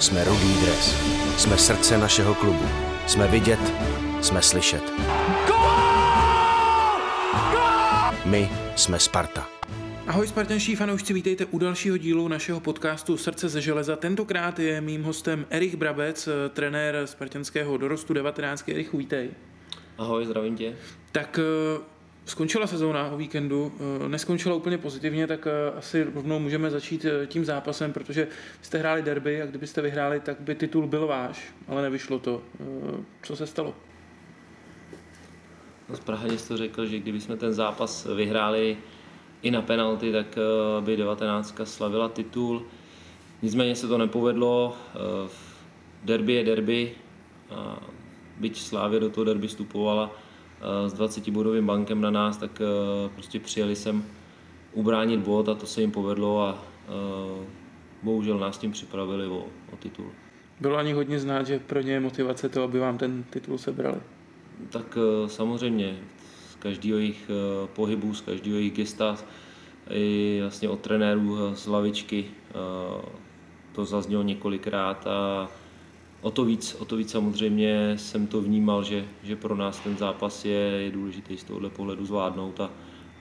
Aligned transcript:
Jsme 0.00 0.24
rudý 0.24 0.54
dres. 0.62 0.94
Jsme 1.36 1.58
srdce 1.58 1.98
našeho 1.98 2.34
klubu. 2.34 2.64
Jsme 3.06 3.28
vidět, 3.28 3.58
jsme 4.20 4.42
slyšet. 4.42 4.92
My 8.24 8.48
jsme 8.76 8.98
Sparta. 8.98 9.48
Ahoj 10.06 10.28
spartanští 10.28 10.76
fanoušci, 10.76 11.12
vítejte 11.14 11.44
u 11.44 11.58
dalšího 11.58 11.96
dílu 11.96 12.28
našeho 12.28 12.60
podcastu 12.60 13.16
Srdce 13.16 13.48
ze 13.48 13.60
železa. 13.60 13.96
Tentokrát 13.96 14.58
je 14.58 14.80
mým 14.80 15.02
hostem 15.02 15.46
Erich 15.50 15.76
Brabec, 15.76 16.28
trenér 16.52 17.02
spartanského 17.04 17.76
dorostu 17.76 18.12
19. 18.12 18.68
Erich, 18.68 18.92
vítej. 18.92 19.30
Ahoj, 19.98 20.26
zdravím 20.26 20.56
tě. 20.56 20.76
Tak 21.12 21.40
skončila 22.28 22.66
sezóna 22.66 23.10
o 23.10 23.16
víkendu, 23.16 23.72
eh, 24.04 24.08
neskončila 24.08 24.54
úplně 24.54 24.78
pozitivně, 24.78 25.26
tak 25.26 25.46
eh, 25.46 25.78
asi 25.78 26.02
rovnou 26.14 26.38
můžeme 26.38 26.70
začít 26.70 27.06
tím 27.26 27.44
zápasem, 27.44 27.92
protože 27.92 28.28
jste 28.62 28.78
hráli 28.78 29.02
derby 29.02 29.42
a 29.42 29.46
kdybyste 29.46 29.82
vyhráli, 29.82 30.20
tak 30.20 30.40
by 30.40 30.54
titul 30.54 30.86
byl 30.86 31.06
váš, 31.06 31.54
ale 31.68 31.82
nevyšlo 31.82 32.18
to. 32.18 32.42
Co 33.22 33.36
se 33.36 33.46
stalo? 33.46 33.74
No, 35.88 35.96
správně 35.96 36.38
jsi 36.38 36.48
to 36.48 36.56
řekl, 36.56 36.86
že 36.86 36.98
kdyby 36.98 37.20
jsme 37.20 37.36
ten 37.36 37.52
zápas 37.52 38.08
vyhráli 38.16 38.76
i 39.42 39.50
na 39.50 39.62
penalty, 39.62 40.12
tak 40.12 40.38
by 40.80 40.96
19 40.96 41.60
slavila 41.64 42.08
titul. 42.08 42.62
Nicméně 43.42 43.76
se 43.76 43.88
to 43.88 43.98
nepovedlo. 43.98 44.76
Derby 46.04 46.32
je 46.32 46.44
derby. 46.44 46.92
Byť 48.36 48.60
Slávě 48.60 49.00
do 49.00 49.10
toho 49.10 49.24
derby 49.24 49.48
vstupovala 49.48 50.10
s 50.86 50.92
20 50.92 51.28
bodovým 51.28 51.66
bankem 51.66 52.00
na 52.00 52.10
nás, 52.10 52.36
tak 52.36 52.62
prostě 53.14 53.40
přijeli 53.40 53.76
sem 53.76 54.04
ubránit 54.72 55.20
bod 55.20 55.48
a 55.48 55.54
to 55.54 55.66
se 55.66 55.80
jim 55.80 55.90
povedlo 55.90 56.42
a 56.42 56.64
bohužel 58.02 58.38
nás 58.38 58.58
tím 58.58 58.72
připravili 58.72 59.26
o, 59.26 59.46
o 59.72 59.76
titul. 59.78 60.10
Bylo 60.60 60.76
ani 60.76 60.92
hodně 60.92 61.20
znát, 61.20 61.46
že 61.46 61.58
pro 61.58 61.80
ně 61.80 61.92
je 61.92 62.00
motivace 62.00 62.48
to, 62.48 62.62
aby 62.62 62.78
vám 62.78 62.98
ten 62.98 63.24
titul 63.30 63.58
sebrali? 63.58 64.00
Tak 64.70 64.98
samozřejmě, 65.26 65.98
z 66.50 66.54
každého 66.54 66.98
jejich 66.98 67.30
pohybu, 67.66 68.14
z 68.14 68.20
každého 68.20 68.56
jejich 68.56 68.72
gesta, 68.72 69.16
i 69.90 70.38
vlastně 70.42 70.68
od 70.68 70.80
trenérů 70.80 71.54
z 71.54 71.66
lavičky 71.66 72.24
to 73.72 73.84
zaznělo 73.84 74.22
několikrát 74.22 75.06
a 75.06 75.48
o 76.20 76.30
to 76.30 76.44
víc, 76.44 76.74
o 76.74 76.84
to 76.84 76.96
víc 76.96 77.10
samozřejmě 77.10 77.92
jsem 77.98 78.26
to 78.26 78.40
vnímal, 78.40 78.84
že, 78.84 79.04
že 79.22 79.36
pro 79.36 79.56
nás 79.56 79.80
ten 79.80 79.96
zápas 79.96 80.44
je, 80.44 80.58
je 80.58 80.90
důležitý 80.90 81.36
z 81.36 81.44
tohohle 81.44 81.70
pohledu 81.70 82.06
zvládnout 82.06 82.60
a, 82.60 82.70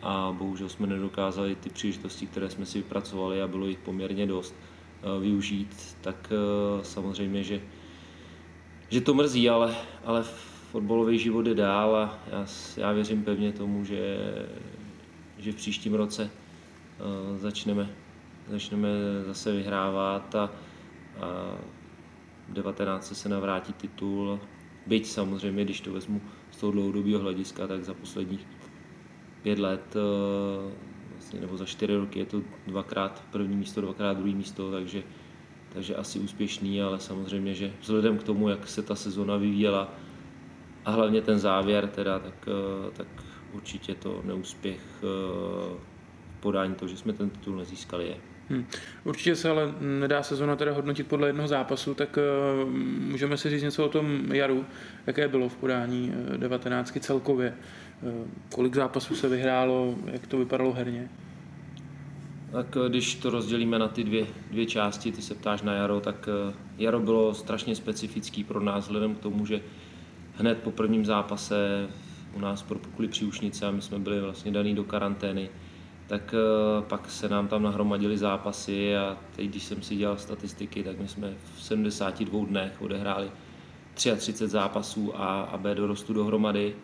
a 0.02 0.36
bohužel 0.38 0.70
jsme 0.70 0.88
nedokázali 0.88 1.56
ty 1.56 1.70
příležitosti, 1.70 2.28
které 2.28 2.50
jsme 2.50 2.66
si 2.66 2.78
vypracovali 2.78 3.42
a 3.42 3.48
bylo 3.48 3.66
jich 3.66 3.80
poměrně 3.80 4.28
dost, 4.28 4.56
eh, 4.56 5.20
využít, 5.20 5.98
tak 6.02 6.32
eh, 6.32 6.84
samozřejmě, 6.84 7.44
že, 7.44 7.62
že 8.90 9.02
to 9.02 9.14
mrzí, 9.14 9.50
ale, 9.50 9.76
ale 10.06 10.24
fotbalový 10.72 11.20
život 11.20 11.48
je 11.48 11.56
dál 11.56 11.96
a 11.96 12.20
já, 12.32 12.46
já 12.78 12.92
věřím 12.92 13.24
pevně 13.24 13.52
tomu, 13.52 13.86
že, 13.86 14.18
že 15.38 15.52
v 15.52 15.56
příštím 15.56 15.94
roce 15.94 16.24
uh, 16.24 17.38
začneme, 17.38 17.90
začneme 18.48 18.90
zase 19.26 19.52
vyhrávat 19.52 20.36
a, 20.36 20.44
a 20.44 20.52
19 22.50 23.16
se 23.16 23.30
navrátí 23.30 23.74
titul, 23.74 24.40
byť 24.86 25.08
samozřejmě, 25.08 25.64
když 25.64 25.82
to 25.82 25.94
vezmu 25.94 26.22
z 26.52 26.58
toho 26.58 26.72
dlouhodobého 26.72 27.20
hlediska, 27.20 27.68
tak 27.68 27.84
za 27.84 27.94
posledních 27.94 28.48
pět 29.42 29.60
let, 29.60 29.96
eh, 29.96 30.74
vlastně, 31.12 31.42
nebo 31.42 31.58
za 31.58 31.66
čtyři 31.66 31.96
roky 31.96 32.20
je 32.20 32.26
to 32.26 32.42
dvakrát 32.68 33.24
první 33.32 33.56
místo, 33.56 33.82
dvakrát 33.82 34.18
druhý 34.18 34.36
místo, 34.36 34.72
takže, 34.72 35.04
takže 35.70 35.96
asi 35.96 36.20
úspěšný, 36.20 36.82
ale 36.82 37.00
samozřejmě, 37.00 37.54
že 37.54 37.74
vzhledem 37.82 38.18
k 38.18 38.24
tomu, 38.24 38.50
jak 38.50 38.68
se 38.68 38.84
ta 38.84 38.96
sezona 38.96 39.38
vyvíjela 39.38 39.94
a 40.86 40.92
hlavně 40.92 41.22
ten 41.22 41.40
závěr, 41.40 41.88
teda, 41.88 42.20
tak, 42.20 42.48
eh, 42.48 42.92
tak 42.92 43.08
určitě 43.54 43.96
to 43.96 44.22
neúspěch 44.24 45.04
eh, 45.04 45.78
podání 46.40 46.76
toho, 46.76 46.90
že 46.90 46.98
jsme 46.98 47.14
ten 47.14 47.30
titul 47.30 47.56
nezískali 47.56 48.08
je. 48.08 48.37
Hmm. 48.50 48.66
Určitě 49.04 49.36
se 49.36 49.50
ale 49.50 49.74
nedá 49.82 50.24
sezona 50.24 50.56
teda 50.56 50.72
hodnotit 50.72 51.08
podle 51.08 51.28
jednoho 51.28 51.48
zápasu, 51.48 51.94
tak 51.94 52.18
uh, 52.18 52.70
můžeme 53.00 53.38
si 53.38 53.50
říct 53.50 53.64
něco 53.64 53.86
o 53.86 53.90
tom 53.90 54.32
jaru, 54.32 54.66
jaké 55.08 55.28
bylo 55.28 55.50
v 55.50 55.56
podání 55.56 56.14
uh, 56.32 56.38
19 56.38 56.98
celkově, 57.00 57.54
uh, 58.02 58.12
kolik 58.56 58.76
zápasů 58.76 59.16
se 59.16 59.30
vyhrálo, 59.30 59.96
jak 60.12 60.28
to 60.28 60.38
vypadalo 60.38 60.74
herně. 60.74 61.10
Tak 62.52 62.78
když 62.88 63.16
to 63.16 63.30
rozdělíme 63.30 63.80
na 63.80 63.88
ty 63.88 64.04
dvě, 64.04 64.26
dvě 64.52 64.66
části, 64.66 65.12
ty 65.12 65.22
se 65.22 65.36
ptáš 65.36 65.62
na 65.62 65.74
jaro, 65.74 66.00
tak 66.00 66.30
jaro 66.78 67.00
bylo 67.00 67.34
strašně 67.34 67.76
specifický 67.76 68.44
pro 68.44 68.60
nás, 68.60 68.84
vzhledem 68.84 69.16
k 69.16 69.20
tomu, 69.20 69.46
že 69.46 69.62
hned 70.34 70.58
po 70.58 70.72
prvním 70.72 71.06
zápase 71.06 71.88
u 72.34 72.40
nás 72.40 72.64
propukly 72.64 73.08
příušnice 73.08 73.66
a 73.68 73.72
my 73.72 73.82
jsme 73.82 74.00
byli 74.00 74.22
vlastně 74.22 74.52
daný 74.52 74.76
do 74.76 74.84
karantény 74.84 75.50
tak 76.08 76.34
eh, 76.34 76.82
pak 76.82 77.12
se 77.12 77.30
nám 77.30 77.48
tam 77.48 77.64
nahromadily 77.64 78.18
zápasy 78.18 78.98
a 78.98 79.18
teď, 79.36 79.50
když 79.50 79.64
jsem 79.64 79.82
si 79.82 79.96
dělal 79.96 80.18
statistiky, 80.18 80.84
tak 80.84 81.00
my 81.00 81.08
jsme 81.08 81.34
v 81.56 81.64
72 81.64 82.46
dnech 82.46 82.82
odehráli 82.82 83.32
33 83.94 84.48
zápasů 84.48 85.22
A 85.22 85.42
a 85.42 85.58
B 85.58 85.76
dorostu 85.76 86.14
dohromady 86.14 86.76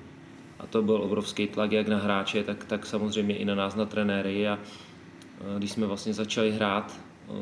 a 0.59 0.67
to 0.67 0.81
byl 0.81 0.95
obrovský 0.95 1.47
tlak 1.47 1.71
jak 1.71 1.87
na 1.87 1.97
hráče, 1.97 2.43
tak, 2.43 2.65
tak 2.65 2.85
samozřejmě 2.85 3.37
i 3.37 3.45
na 3.45 3.55
nás, 3.55 3.75
na 3.75 3.85
trenéry 3.85 4.47
a 4.47 4.59
eh, 4.59 5.57
když 5.57 5.71
jsme 5.71 5.87
vlastně 5.87 6.13
začali 6.13 6.51
hrát 6.51 6.99
eh, 6.99 7.33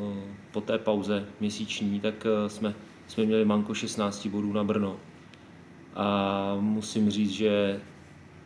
po 0.52 0.60
té 0.60 0.78
pauze 0.78 1.26
měsíční, 1.40 2.00
tak 2.00 2.26
jsme, 2.46 2.74
jsme 3.06 3.24
měli 3.24 3.44
manko 3.44 3.74
16 3.74 4.26
bodů 4.26 4.52
na 4.52 4.64
Brno. 4.64 4.96
A 5.94 6.56
musím 6.60 7.10
říct, 7.10 7.30
že 7.30 7.80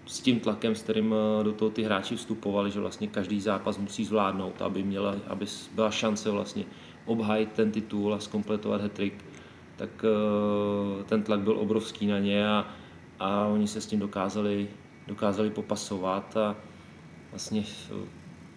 s 0.07 0.21
tím 0.21 0.41
tlakem, 0.41 0.75
s 0.75 0.83
kterým 0.83 1.15
eh, 1.15 1.45
do 1.45 1.53
toho 1.53 1.71
ty 1.71 1.83
hráči 1.83 2.17
vstupovali, 2.17 2.71
že 2.71 2.81
vlastně 2.81 3.07
každý 3.07 3.41
zápas 3.41 3.79
musí 3.79 4.05
zvládnout, 4.05 4.63
aby, 4.63 4.83
měla, 4.83 5.15
aby 5.27 5.47
byla 5.75 5.91
šance 5.91 6.31
vlastně 6.31 6.65
obhájit 7.05 7.53
ten 7.53 7.71
titul 7.71 8.15
a 8.15 8.19
zkompletovat 8.19 8.81
hetrik, 8.81 9.25
tak 9.77 10.05
eh, 10.05 11.05
ten 11.05 11.23
tlak 11.23 11.41
byl 11.41 11.59
obrovský 11.59 12.07
na 12.07 12.19
ně 12.19 12.49
a, 12.49 12.67
a 13.19 13.47
oni 13.47 13.69
se 13.69 13.81
s 13.81 13.87
tím 13.87 14.01
dokázali, 14.01 14.69
dokázali 15.07 15.51
popasovat 15.51 16.37
a 16.37 16.57
vlastně 17.31 17.65
eh, 17.91 17.95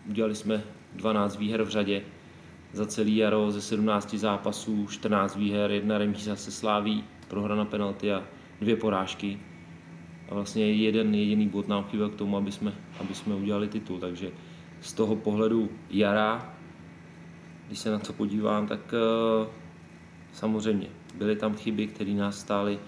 udělali 0.09 0.35
jsme 0.35 0.63
12 0.95 1.37
výher 1.37 1.63
v 1.63 1.69
řadě. 1.69 2.01
Za 2.73 2.85
celý 2.85 3.17
jaro 3.17 3.51
ze 3.51 3.61
17 3.61 4.13
zápasů, 4.13 4.87
14 4.87 5.35
výher, 5.35 5.71
jedna 5.71 5.97
remíza 5.97 6.35
se 6.35 6.51
sláví, 6.51 7.03
prohra 7.27 7.55
na 7.55 7.65
penalty 7.65 8.13
a 8.13 8.23
dvě 8.61 8.75
porážky 8.75 9.39
a 10.29 10.33
vlastně 10.33 10.71
jeden 10.71 11.15
jediný 11.15 11.47
bod 11.47 11.67
nám 11.67 11.83
chyběl 11.83 12.09
k 12.09 12.15
tomu, 12.15 12.37
aby 12.37 12.51
jsme, 12.51 12.73
aby 12.99 13.13
jsme 13.15 13.35
udělali 13.35 13.67
titul. 13.67 13.99
Takže 13.99 14.31
z 14.81 14.93
toho 14.93 15.15
pohledu 15.15 15.69
jara, 15.89 16.53
když 17.67 17.79
se 17.79 17.91
na 17.91 17.99
to 17.99 18.13
podívám, 18.13 18.67
tak 18.67 18.93
uh, 18.93 19.47
samozřejmě 20.33 20.87
byly 21.15 21.35
tam 21.35 21.55
chyby, 21.55 21.87
které 21.87 22.11
nás 22.11 22.39
stály, 22.39 22.79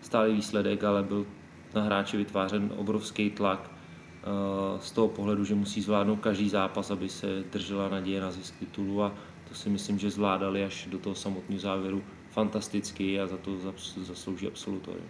stály 0.00 0.34
výsledek, 0.34 0.84
ale 0.84 1.02
byl 1.02 1.26
na 1.74 1.82
hráči 1.82 2.16
vytvářen 2.16 2.72
obrovský 2.76 3.30
tlak 3.30 3.70
uh, 3.70 4.80
z 4.80 4.92
toho 4.92 5.08
pohledu, 5.08 5.44
že 5.44 5.54
musí 5.54 5.82
zvládnout 5.82 6.20
každý 6.20 6.48
zápas, 6.48 6.90
aby 6.90 7.08
se 7.08 7.44
držela 7.52 7.88
naděje 7.88 8.20
na 8.20 8.30
zisk 8.30 8.58
titulu 8.58 9.02
a 9.02 9.14
to 9.48 9.54
si 9.54 9.68
myslím, 9.70 9.98
že 9.98 10.10
zvládali 10.10 10.64
až 10.64 10.88
do 10.90 10.98
toho 10.98 11.14
samotného 11.14 11.60
závěru 11.60 12.02
fantastický 12.30 13.20
a 13.20 13.26
za 13.26 13.36
to 13.36 13.50
zaslouží 13.96 14.46
absolutorium. 14.46 15.06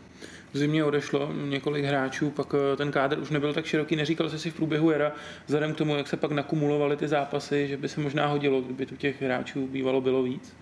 V 0.53 0.59
zimě 0.59 0.85
odešlo 0.85 1.33
několik 1.33 1.85
hráčů, 1.85 2.31
pak 2.31 2.55
eh, 2.55 2.77
ten 2.77 2.93
kádr 2.93 3.19
už 3.19 3.31
nebyl 3.31 3.55
tak 3.55 3.65
široký. 3.67 3.97
Neříkal 3.97 4.31
jsi 4.31 4.39
si 4.39 4.51
v 4.51 4.55
průběhu 4.55 4.91
jara, 4.91 5.13
vzhledem 5.47 5.75
k 5.75 5.77
tomu, 5.77 5.97
jak 5.97 6.09
se 6.09 6.17
pak 6.17 6.31
nakumulovaly 6.31 6.97
ty 6.97 7.09
zápasy, 7.09 7.69
že 7.69 7.77
by 7.77 7.89
se 7.89 8.01
možná 8.01 8.27
hodilo, 8.27 8.61
kdyby 8.61 8.87
tu 8.87 8.97
těch 8.97 9.23
hráčů 9.23 9.67
bývalo 9.67 10.01
bylo 10.01 10.23
víc? 10.23 10.57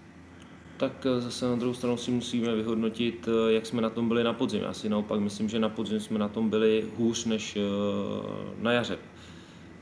Tak 0.76 1.06
eh, 1.06 1.20
zase 1.20 1.48
na 1.48 1.56
druhou 1.56 1.74
stranu 1.74 1.96
si 1.96 2.10
musíme 2.10 2.54
vyhodnotit, 2.54 3.28
eh, 3.28 3.52
jak 3.52 3.66
jsme 3.66 3.82
na 3.82 3.90
tom 3.90 4.08
byli 4.08 4.24
na 4.24 4.32
podzim. 4.32 4.62
Já 4.62 4.72
si 4.72 4.88
naopak 4.88 5.20
myslím, 5.20 5.48
že 5.48 5.58
na 5.58 5.68
podzim 5.68 6.00
jsme 6.00 6.18
na 6.18 6.28
tom 6.28 6.50
byli 6.50 6.84
hůř 6.96 7.24
než 7.24 7.58
na 8.58 8.72
jaře. 8.72 8.98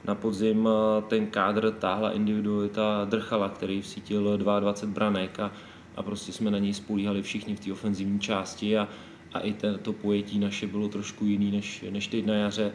Na 0.05 0.15
podzim 0.15 0.69
ten 1.09 1.27
kádr 1.27 1.71
táhla 1.71 2.11
individualita 2.11 3.05
Drchala, 3.05 3.49
který 3.49 3.81
vsítil 3.81 4.39
22 4.39 4.95
branek 4.95 5.41
a 5.41 5.53
a 5.97 6.03
prostě 6.03 6.33
jsme 6.33 6.51
na 6.51 6.59
něj 6.59 6.75
spolíhali 6.75 7.23
všichni 7.23 7.57
v 7.57 7.61
té 7.61 7.73
ofenzivní 7.73 8.21
části 8.21 8.79
a, 8.79 8.89
a 9.33 9.41
i 9.41 9.53
te, 9.53 9.79
to 9.79 9.93
pojetí 9.93 10.39
naše 10.39 10.67
bylo 10.67 10.89
trošku 10.89 11.25
jiný 11.25 11.51
než, 11.51 11.85
než 11.91 12.07
teď 12.07 12.27
na 12.27 12.35
jaře. 12.35 12.73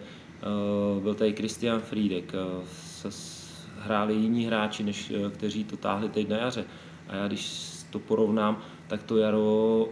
Uh, 0.96 1.04
byl 1.04 1.14
tady 1.14 1.34
Christian 1.34 1.80
Friedek, 1.80 2.34
uh, 2.34 2.66
se, 2.68 3.10
hráli 3.80 4.14
jiní 4.14 4.46
hráči, 4.46 4.84
než 4.84 5.12
uh, 5.12 5.30
kteří 5.30 5.64
to 5.64 5.78
táhli 5.78 6.10
teď 6.10 6.30
na 6.30 6.38
jaře. 6.38 6.66
A 7.08 7.16
já 7.16 7.28
když 7.28 7.70
to 7.90 8.00
porovnám, 8.00 8.62
tak 8.88 9.04
to 9.04 9.18
jaro 9.18 9.88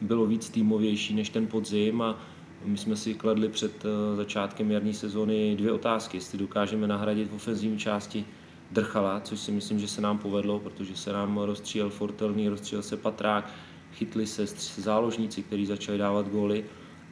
bylo 0.00 0.26
víc 0.26 0.50
týmovější 0.50 1.14
než 1.14 1.28
ten 1.28 1.46
podzim 1.46 2.02
a 2.02 2.18
my 2.64 2.78
jsme 2.78 2.96
si 2.96 3.14
kladli 3.14 3.48
před 3.48 3.84
začátkem 4.16 4.70
jarní 4.70 4.94
sezóny 4.94 5.56
dvě 5.56 5.72
otázky, 5.72 6.16
jestli 6.16 6.38
dokážeme 6.38 6.86
nahradit 6.86 7.30
v 7.30 7.34
ofenzivní 7.34 7.78
části 7.78 8.24
Drchala, 8.70 9.20
což 9.20 9.40
si 9.40 9.52
myslím, 9.52 9.78
že 9.78 9.88
se 9.88 10.00
nám 10.00 10.18
povedlo, 10.18 10.58
protože 10.58 10.96
se 10.96 11.12
nám 11.12 11.38
rozstřílel 11.38 11.90
Fortelný, 11.90 12.48
rozstřílel 12.48 12.82
se 12.82 12.96
Patrák, 12.96 13.52
chytli 13.92 14.26
se 14.26 14.46
záložníci, 14.82 15.42
kteří 15.42 15.66
začali 15.66 15.98
dávat 15.98 16.28
góly. 16.28 16.64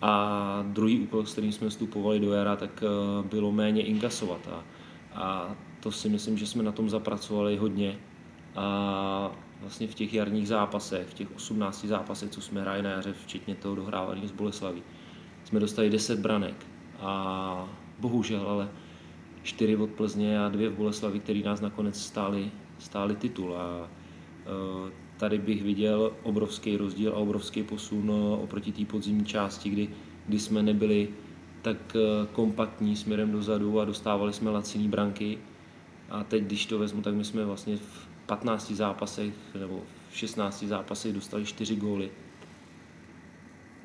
A 0.03 0.65
druhý 0.67 1.01
úkol, 1.01 1.27
s 1.27 1.33
kterým 1.33 1.53
jsme 1.53 1.69
vstupovali 1.69 2.21
do 2.21 2.33
jara, 2.33 2.57
tak 2.57 2.83
eh, 2.83 3.29
bylo 3.29 3.53
méně 3.53 3.83
inkasovat 3.83 4.49
a, 4.49 4.65
a 5.15 5.57
to 5.81 5.93
si 5.93 6.09
myslím, 6.09 6.39
že 6.39 6.47
jsme 6.47 6.63
na 6.63 6.73
tom 6.73 6.91
zapracovali 6.91 7.57
hodně. 7.57 7.99
A 8.57 9.31
vlastně 9.61 9.87
v 9.87 9.95
těch 9.95 10.15
jarních 10.15 10.49
zápasech, 10.49 11.07
v 11.09 11.15
těch 11.15 11.37
18 11.37 11.85
zápasech, 11.85 12.31
co 12.31 12.41
jsme 12.41 12.61
hráli 12.61 12.83
na 12.83 12.91
jaře, 12.91 13.13
včetně 13.13 13.55
toho 13.55 13.75
dohrávání 13.75 14.29
z 14.29 14.33
Boleslaví, 14.33 14.83
jsme 15.45 15.61
dostali 15.61 15.91
10 15.91 16.19
branek. 16.21 16.67
A 17.01 17.69
bohužel, 17.99 18.49
ale 18.49 18.69
4 19.47 19.77
od 19.77 19.91
Plzně 19.91 20.41
a 20.41 20.49
2 20.49 20.71
v 20.71 20.75
Boleslavi, 20.75 21.21
který 21.21 21.43
nás 21.43 21.61
nakonec 21.61 22.03
stáli, 22.03 22.51
stáli 22.79 23.17
titul 23.17 23.57
a 23.57 23.89
e, 23.89 24.91
tady 25.17 25.39
bych 25.39 25.63
viděl 25.63 26.13
obrovský 26.23 26.77
rozdíl 26.77 27.13
a 27.13 27.17
obrovský 27.17 27.63
posun 27.63 28.11
oproti 28.43 28.73
té 28.73 28.85
podzimní 28.85 29.25
části, 29.25 29.71
kdy, 29.71 29.89
kdy 30.27 30.39
jsme 30.39 30.63
nebyli 30.63 31.09
tak 31.63 31.97
e, 31.97 32.27
kompaktní 32.33 32.97
směrem 32.97 33.33
dozadu 33.33 33.81
a 33.81 33.85
dostávali 33.85 34.33
jsme 34.33 34.51
laciný 34.51 34.89
branky. 34.89 35.39
A 36.11 36.25
teď, 36.25 36.43
když 36.43 36.67
to 36.67 36.79
vezmu, 36.79 37.03
tak 37.03 37.15
my 37.15 37.25
jsme 37.25 37.45
vlastně 37.45 37.77
v 37.77 38.09
15 38.27 38.71
zápasech 38.71 39.35
nebo 39.61 39.83
v 40.11 40.17
16 40.17 40.63
zápasech 40.63 41.13
dostali 41.13 41.45
4 41.45 41.77
góly. 41.77 42.11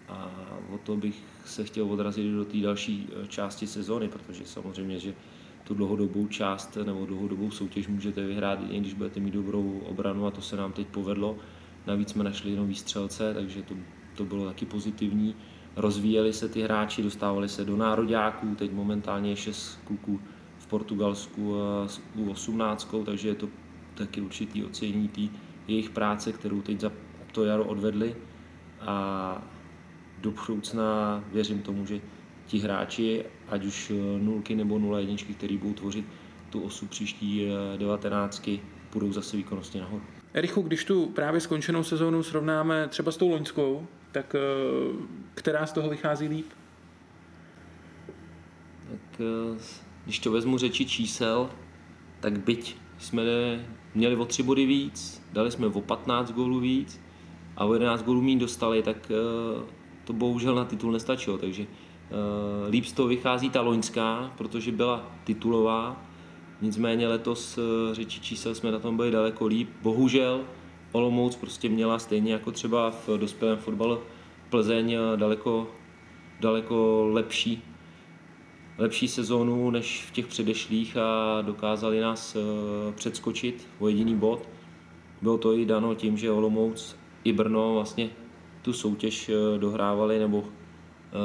A 0.09 0.31
o 0.73 0.77
to 0.77 0.97
bych 0.97 1.23
se 1.45 1.63
chtěl 1.63 1.91
odrazit 1.91 2.31
do 2.31 2.45
té 2.45 2.57
další 2.57 3.09
e, 3.23 3.27
části 3.27 3.67
sezóny, 3.67 4.07
protože 4.07 4.45
samozřejmě, 4.45 4.99
že 4.99 5.13
tu 5.63 5.73
dlouhodobou 5.73 6.27
část 6.27 6.77
nebo 6.85 7.05
dlouhodobou 7.05 7.51
soutěž 7.51 7.87
můžete 7.87 8.25
vyhrát, 8.25 8.59
i 8.69 8.79
když 8.79 8.93
budete 8.93 9.19
mít 9.19 9.33
dobrou 9.33 9.79
obranu 9.79 10.25
a 10.25 10.31
to 10.31 10.41
se 10.41 10.57
nám 10.57 10.71
teď 10.71 10.87
povedlo. 10.87 11.37
Navíc 11.87 12.09
jsme 12.09 12.23
našli 12.23 12.55
nový 12.55 12.75
střelce, 12.75 13.33
takže 13.33 13.61
to, 13.61 13.75
to 14.15 14.25
bylo 14.25 14.45
taky 14.45 14.65
pozitivní. 14.65 15.35
Rozvíjeli 15.75 16.33
se 16.33 16.49
ty 16.49 16.61
hráči, 16.61 17.03
dostávali 17.03 17.49
se 17.49 17.65
do 17.65 17.77
nároďáků, 17.77 18.55
teď 18.55 18.71
momentálně 18.71 19.29
je 19.29 19.35
6 19.35 19.79
kluků 19.85 20.19
v 20.57 20.67
Portugalsku 20.67 21.55
s 21.85 22.01
U18, 22.17 23.03
takže 23.03 23.27
je 23.27 23.35
to 23.35 23.47
taky 23.93 24.21
určitý 24.21 24.63
ocenění 24.63 25.07
té 25.07 25.21
jejich 25.67 25.89
práce, 25.89 26.31
kterou 26.31 26.61
teď 26.61 26.79
za 26.79 26.91
to 27.31 27.45
jaro 27.45 27.65
odvedli 27.65 28.15
a 28.81 29.43
do 30.21 30.31
budoucna 30.31 31.23
věřím 31.33 31.61
tomu, 31.61 31.85
že 31.85 32.01
ti 32.47 32.59
hráči, 32.59 33.23
ať 33.49 33.65
už 33.65 33.91
eh, 33.91 34.19
nulky 34.19 34.55
nebo 34.55 34.79
nula 34.79 34.99
jedničky, 34.99 35.33
který 35.33 35.57
budou 35.57 35.73
tvořit 35.73 36.05
tu 36.49 36.61
osu 36.61 36.85
příští 36.85 37.45
eh, 37.45 37.77
devatenáctky, 37.77 38.59
budou 38.93 39.11
zase 39.11 39.37
výkonnostně 39.37 39.81
nahoru. 39.81 40.03
Erichu, 40.33 40.61
když 40.61 40.85
tu 40.85 41.05
právě 41.05 41.41
skončenou 41.41 41.83
sezónu 41.83 42.23
srovnáme 42.23 42.87
třeba 42.87 43.11
s 43.11 43.17
tou 43.17 43.29
loňskou, 43.29 43.87
tak 44.11 44.35
eh, 44.35 44.39
která 45.33 45.65
z 45.65 45.73
toho 45.73 45.89
vychází 45.89 46.27
líp? 46.27 46.45
Tak 48.91 49.21
když 50.05 50.19
to 50.19 50.31
vezmu 50.31 50.57
řeči 50.57 50.85
čísel, 50.85 51.49
tak 52.19 52.39
byť 52.39 52.77
jsme 52.97 53.23
měli 53.95 54.15
o 54.15 54.25
tři 54.25 54.43
body 54.43 54.65
víc, 54.65 55.23
dali 55.33 55.51
jsme 55.51 55.67
o 55.67 55.81
15 55.81 56.31
gólů 56.31 56.59
víc 56.59 57.01
a 57.57 57.65
o 57.65 57.73
11 57.73 58.03
gólů 58.03 58.21
méně 58.21 58.39
dostali, 58.39 58.83
tak 58.83 59.11
to 60.03 60.13
bohužel 60.13 60.55
na 60.55 60.65
titul 60.65 60.91
nestačilo, 60.91 61.37
takže 61.37 61.65
Eh, 61.65 61.90
líp 62.69 62.85
z 62.85 62.93
toho 62.93 63.07
vychází 63.07 63.49
ta 63.49 63.61
loňská, 63.61 64.33
protože 64.37 64.71
byla 64.71 65.11
titulová, 65.23 66.05
nicméně 66.61 67.07
letos 67.07 67.57
eh, 67.57 67.95
řeči 67.95 68.19
čísel 68.19 68.55
jsme 68.55 68.71
na 68.71 68.79
tom 68.79 68.97
byli 68.97 69.11
daleko 69.11 69.47
líp. 69.47 69.69
Bohužel 69.81 70.41
Olomouc 70.91 71.35
prostě 71.35 71.69
měla 71.69 71.99
stejně 71.99 72.33
jako 72.33 72.51
třeba 72.51 72.91
v 72.91 73.09
dospělém 73.17 73.57
fotbalu 73.57 73.99
Plzeň 74.49 74.93
eh, 74.93 75.17
daleko, 75.17 75.67
daleko 76.39 77.07
lepší, 77.11 77.63
lepší 78.77 79.07
sezónu 79.07 79.71
než 79.71 80.05
v 80.05 80.11
těch 80.11 80.27
předešlých 80.27 80.97
a 80.97 81.41
dokázali 81.41 81.99
nás 81.99 82.37
předskočit 82.95 83.67
o 83.79 83.87
jediný 83.87 84.15
bod. 84.15 84.49
Bylo 85.21 85.37
to 85.37 85.53
i 85.53 85.65
dano 85.65 85.95
tím, 85.95 86.17
že 86.17 86.31
Olomouc 86.31 86.95
i 87.23 87.33
Brno 87.33 87.73
vlastně 87.73 88.09
tu 88.61 88.73
soutěž 88.73 89.31
dohrávali 89.57 90.19
nebo 90.19 90.43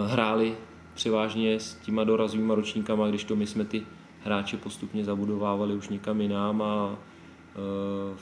hráli 0.06 0.56
převážně 0.96 1.60
s 1.60 1.74
těma 1.74 2.04
dorazovými 2.04 2.54
ročníkama, 2.54 3.08
když 3.08 3.24
to 3.24 3.36
my 3.36 3.46
jsme 3.46 3.64
ty 3.64 3.82
hráče 4.24 4.56
postupně 4.56 5.04
zabudovávali 5.04 5.74
už 5.74 5.88
někam 5.88 6.20
jinam 6.20 6.62
a 6.62 6.88
uh, 6.90 8.18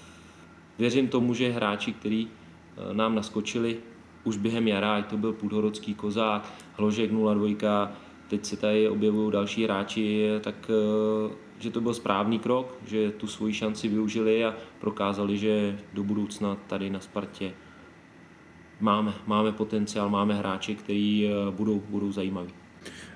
věřím 0.78 1.08
tomu, 1.08 1.34
že 1.34 1.50
hráči, 1.50 1.92
kteří 1.92 2.28
uh, 2.28 2.96
nám 2.96 3.14
naskočili 3.14 3.76
už 4.24 4.36
během 4.36 4.68
jara, 4.68 4.94
ať 4.94 5.06
to 5.06 5.16
byl 5.16 5.32
Půdhorodský 5.32 5.94
kozák, 5.94 6.52
Hložek 6.72 7.10
02, 7.10 7.92
teď 8.28 8.44
se 8.44 8.56
tady 8.56 8.88
objevují 8.88 9.32
další 9.32 9.64
hráči, 9.64 10.28
tak 10.40 10.70
uh, 11.26 11.32
že 11.58 11.70
to 11.70 11.80
byl 11.80 11.94
správný 11.94 12.38
krok, 12.38 12.78
že 12.86 13.10
tu 13.10 13.26
svoji 13.26 13.54
šanci 13.54 13.88
využili 13.88 14.44
a 14.44 14.54
prokázali, 14.80 15.38
že 15.38 15.78
do 15.92 16.02
budoucna 16.04 16.56
tady 16.66 16.90
na 16.90 17.00
Spartě 17.00 17.54
máme, 18.80 19.14
máme 19.26 19.52
potenciál, 19.52 20.10
máme 20.10 20.34
hráče, 20.34 20.74
který 20.74 21.30
budou, 21.50 21.82
budou 21.88 22.12
zajímaví. 22.12 22.63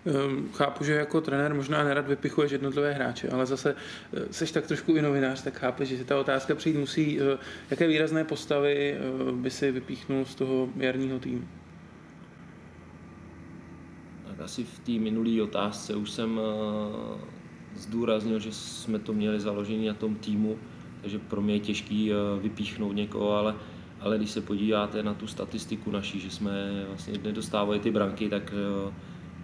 Ehm, 0.07 0.49
chápu, 0.53 0.85
že 0.85 0.93
jako 0.93 1.21
trenér 1.21 1.55
možná 1.55 1.85
nerad 1.85 2.07
vypichuješ 2.07 2.53
jednotlivé 2.53 2.93
hráče, 2.93 3.29
ale 3.29 3.47
zase 3.47 3.75
eh, 4.13 4.27
seš 4.31 4.53
tak 4.53 4.67
trošku 4.67 4.93
i 4.97 5.03
novinář, 5.03 5.43
tak 5.43 5.59
chápeš, 5.59 5.89
že 5.89 6.05
ta 6.05 6.21
otázka 6.21 6.55
přijít 6.55 6.77
musí. 6.77 7.21
Eh, 7.21 7.39
jaké 7.71 7.89
výrazné 7.89 8.25
postavy 8.25 8.95
eh, 8.95 9.33
by 9.33 9.51
si 9.51 9.73
vypíchnul 9.73 10.25
z 10.25 10.35
toho 10.35 10.69
jarního 10.77 11.19
týmu? 11.19 11.49
Tak 14.29 14.41
asi 14.41 14.65
v 14.65 14.79
té 14.79 14.93
minulé 14.93 15.43
otázce 15.43 15.95
už 15.95 16.11
jsem 16.11 16.41
zdůraznil, 17.77 18.39
že 18.39 18.53
jsme 18.53 18.99
to 18.99 19.13
měli 19.13 19.41
založený 19.41 19.87
na 19.87 19.95
tom 19.95 20.15
týmu, 20.15 20.59
takže 21.01 21.19
pro 21.19 21.43
mě 21.43 21.55
je 21.55 21.61
těžký 21.61 22.13
vypíchnout 22.41 22.97
někoho, 22.97 23.33
ale, 23.33 23.55
ale 24.01 24.17
když 24.17 24.31
se 24.31 24.41
podíváte 24.41 25.03
na 25.03 25.15
tu 25.15 25.27
statistiku 25.27 25.91
naší, 25.91 26.21
že 26.21 26.31
jsme 26.31 26.85
vlastně 26.89 27.19
nedostávali 27.23 27.79
ty 27.79 27.91
branky, 27.91 28.29
tak 28.29 28.55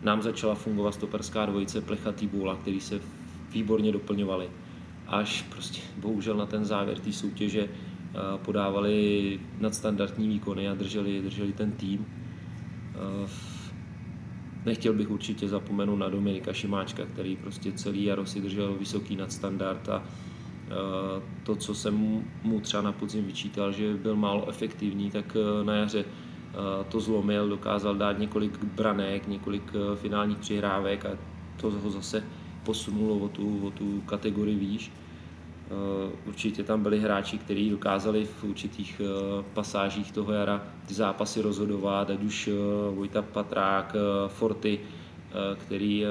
nám 0.05 0.23
začala 0.23 0.55
fungovat 0.55 0.95
stoperská 0.95 1.47
dvojice 1.47 1.81
Plechatý 1.81 2.27
Bůla, 2.27 2.57
který 2.57 2.81
se 2.81 3.01
výborně 3.53 3.93
doplňovali. 3.93 4.49
Až 5.07 5.43
prostě 5.43 5.81
bohužel 5.97 6.37
na 6.37 6.47
ten 6.47 6.65
závěr 6.65 6.99
té 6.99 7.13
soutěže 7.13 7.61
eh, 7.61 8.19
podávali 8.45 9.41
nadstandardní 9.61 10.29
výkony 10.29 10.69
a 10.69 10.75
drželi, 10.75 11.23
drželi 11.23 11.53
ten 11.53 11.73
tým. 11.73 12.07
Eh, 12.95 13.29
nechtěl 14.67 14.93
bych 14.93 15.11
určitě 15.11 15.49
zapomenout 15.49 15.97
na 15.97 16.09
Dominika 16.09 16.53
Šimáčka, 16.53 17.07
který 17.07 17.37
prostě 17.37 17.73
celý 17.73 18.05
jaro 18.05 18.27
si 18.27 18.41
držel 18.41 18.75
vysoký 18.75 19.17
nadstandard 19.17 19.89
a 19.89 20.03
eh, 20.03 20.71
to, 21.43 21.57
co 21.57 21.75
jsem 21.75 22.25
mu 22.43 22.61
třeba 22.61 22.83
na 22.83 22.93
podzim 22.93 23.25
vyčítal, 23.25 23.73
že 23.73 23.95
byl 23.95 24.17
málo 24.17 24.49
efektivní, 24.49 25.11
tak 25.11 25.37
na 25.63 25.75
jaře 25.75 26.05
to 26.89 27.01
zlomil, 27.01 27.49
dokázal 27.49 27.95
dát 27.95 28.19
několik 28.19 28.65
branek, 28.65 29.29
několik 29.29 29.63
eh, 29.75 29.97
finálních 29.97 30.39
přihrávek 30.39 31.05
a 31.05 31.09
to 31.61 31.71
ho 31.71 31.91
zase 31.91 32.25
posunulo 32.65 33.19
o 33.19 33.29
tu, 33.29 33.67
o 33.67 33.71
tu 33.71 34.01
kategorii 34.01 34.57
výš. 34.57 34.93
Eh, 34.93 36.13
určitě 36.27 36.63
tam 36.63 36.83
byli 36.83 37.01
hráči, 37.01 37.39
kteří 37.39 37.71
dokázali 37.71 38.25
v 38.25 38.45
určitých 38.45 39.01
pasážích 39.55 40.13
toho 40.13 40.33
jara 40.33 40.63
ty 40.87 40.95
zápasy 40.95 41.43
rozhodovat, 41.43 42.11
ať 42.11 42.23
už 42.23 42.51
Vojta 42.95 43.23
Patrák, 43.23 43.97
Forty, 44.29 44.81
který 45.59 46.05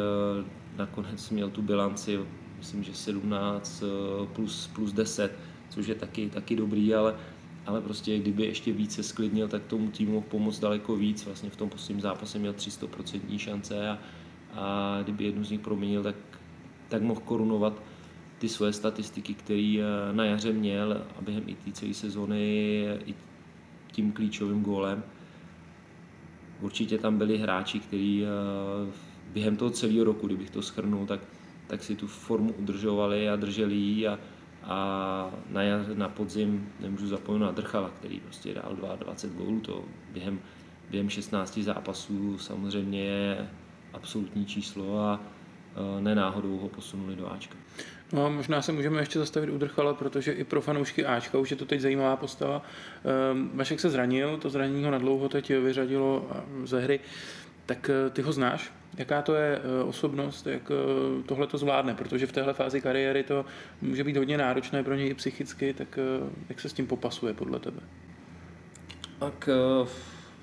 nakonec 0.78 1.30
měl 1.30 1.50
tu 1.50 1.62
bilanci, 1.62 2.20
myslím, 2.58 2.84
že 2.84 2.94
17 2.94 3.84
plus, 4.34 4.70
plus 4.76 4.94
10, 4.94 5.32
což 5.70 5.88
je 5.88 5.96
taky, 5.96 6.30
taky 6.30 6.56
dobrý, 6.56 6.96
ale 6.96 7.16
ale 7.66 7.82
prostě 7.82 8.20
kdyby 8.20 8.44
ještě 8.44 8.74
více 8.74 9.04
sklidnil, 9.04 9.48
tak 9.48 9.64
tomu 9.64 9.92
týmu 9.92 10.22
pomoct 10.22 10.60
daleko 10.60 10.96
víc. 10.96 11.26
Vlastně 11.26 11.50
v 11.50 11.56
tom 11.56 11.70
posledním 11.70 12.02
zápase 12.02 12.40
měl 12.40 12.54
300% 12.54 13.38
šance 13.38 13.90
a, 13.90 14.00
a 14.54 15.00
kdyby 15.04 15.24
jednu 15.24 15.44
z 15.44 15.52
nich 15.52 15.60
proměnil, 15.60 16.04
tak, 16.04 16.16
tak 16.90 17.02
mohl 17.02 17.20
korunovat 17.20 17.82
ty 18.38 18.50
svoje 18.50 18.74
statistiky, 18.74 19.34
které 19.34 19.78
eh, 19.80 20.14
na 20.14 20.26
jaře 20.26 20.54
měl 20.54 21.02
a 21.18 21.22
během 21.22 21.44
i 21.48 21.56
té 21.56 21.72
celé 21.72 21.94
sezóny 21.94 22.84
i 23.06 23.16
tím 23.92 24.12
klíčovým 24.12 24.62
gólem. 24.64 25.04
Určitě 26.62 26.98
tam 26.98 27.18
byli 27.18 27.38
hráči, 27.38 27.80
kteří 27.80 28.24
eh, 28.24 28.92
během 29.34 29.58
toho 29.58 29.72
celého 29.72 30.04
roku, 30.04 30.28
kdybych 30.28 30.50
to 30.50 30.62
schrnul, 30.62 31.06
tak, 31.06 31.20
tak 31.68 31.84
si 31.84 31.96
tu 31.96 32.08
formu 32.08 32.54
udržovali 32.54 33.30
a 33.30 33.36
drželi 33.36 33.76
ji 33.76 34.08
a, 34.08 34.20
a 34.64 35.32
na, 35.50 35.62
na 35.94 36.10
podzim 36.10 36.70
nemůžu 36.80 37.08
zapomenout 37.08 37.46
na 37.46 37.52
Drchala, 37.52 37.90
který 37.90 38.20
prostě 38.20 38.54
dal 38.54 38.98
22 39.00 39.46
gólů, 39.46 39.60
to 39.60 39.84
během, 40.14 40.40
během 40.90 41.10
16 41.10 41.58
zápasů 41.58 42.38
samozřejmě 42.38 43.04
je 43.04 43.50
absolutní 43.94 44.46
číslo 44.46 45.00
a 45.00 45.20
nenáhodou 46.00 46.58
ho 46.58 46.70
posunuli 46.70 47.16
do 47.16 47.32
Ačka. 47.32 47.56
No, 48.14 48.30
možná 48.30 48.62
se 48.62 48.72
můžeme 48.72 49.02
ještě 49.02 49.20
zastavit 49.20 49.50
u 49.50 49.58
Drchala, 49.58 49.94
protože 49.94 50.32
i 50.32 50.44
pro 50.44 50.62
fanoušky 50.62 51.06
Ačka 51.06 51.38
už 51.38 51.52
je 51.52 51.58
to 51.58 51.66
teď 51.66 51.82
zajímavá 51.82 52.16
postava. 52.16 52.62
Ehm, 53.32 53.52
Vašek 53.54 53.80
se 53.80 53.90
zranil, 53.90 54.38
to 54.38 54.50
zranění 54.50 54.84
ho 54.84 54.92
nadlouho 54.92 55.30
teď 55.30 55.50
vyřadilo 55.50 56.28
ze 56.64 56.80
hry. 56.80 57.00
Tak 57.66 57.90
eh, 57.90 58.10
ty 58.10 58.22
ho 58.22 58.32
znáš? 58.32 58.74
Jaká 58.98 59.22
to 59.22 59.36
je 59.36 59.60
eh, 59.60 59.84
osobnost, 59.84 60.48
jak 60.48 60.72
eh, 60.72 61.24
tohle 61.24 61.48
to 61.48 61.58
zvládne? 61.58 61.96
Protože 61.96 62.28
v 62.28 62.32
téhle 62.32 62.54
fázi 62.54 62.82
kariéry 62.82 63.24
to 63.24 63.46
může 63.82 64.04
být 64.04 64.18
hodně 64.18 64.38
náročné 64.38 64.84
pro 64.84 64.96
něj 64.96 65.10
i 65.10 65.14
psychicky, 65.14 65.74
tak 65.74 66.00
jak 66.50 66.60
se 66.60 66.70
s 66.70 66.74
tím 66.74 66.88
popasuje 66.88 67.34
podle 67.34 67.60
tebe? 67.60 67.82
Tak 69.20 69.50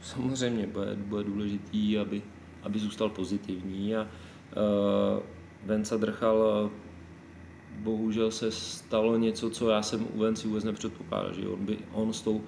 samozřejmě 0.02 0.66
bude, 0.66 0.96
bude 0.96 1.24
důležitý, 1.24 1.98
aby, 1.98 2.22
aby 2.62 2.78
zůstal 2.78 3.08
pozitivní 3.08 3.96
a 3.96 4.08
Venca 5.64 5.96
Drchal 5.96 6.70
bohužel 7.78 8.30
se 8.30 8.50
stalo 8.50 9.16
něco, 9.16 9.50
co 9.50 9.70
já 9.70 9.82
jsem 9.82 10.06
u 10.14 10.18
Venci 10.18 10.48
vůbec 10.48 10.64
nepředpokládal, 10.64 11.34
že 11.34 11.48
on, 11.48 11.64
by, 11.64 11.78
on 11.92 12.12
s 12.12 12.22
tou, 12.22 12.44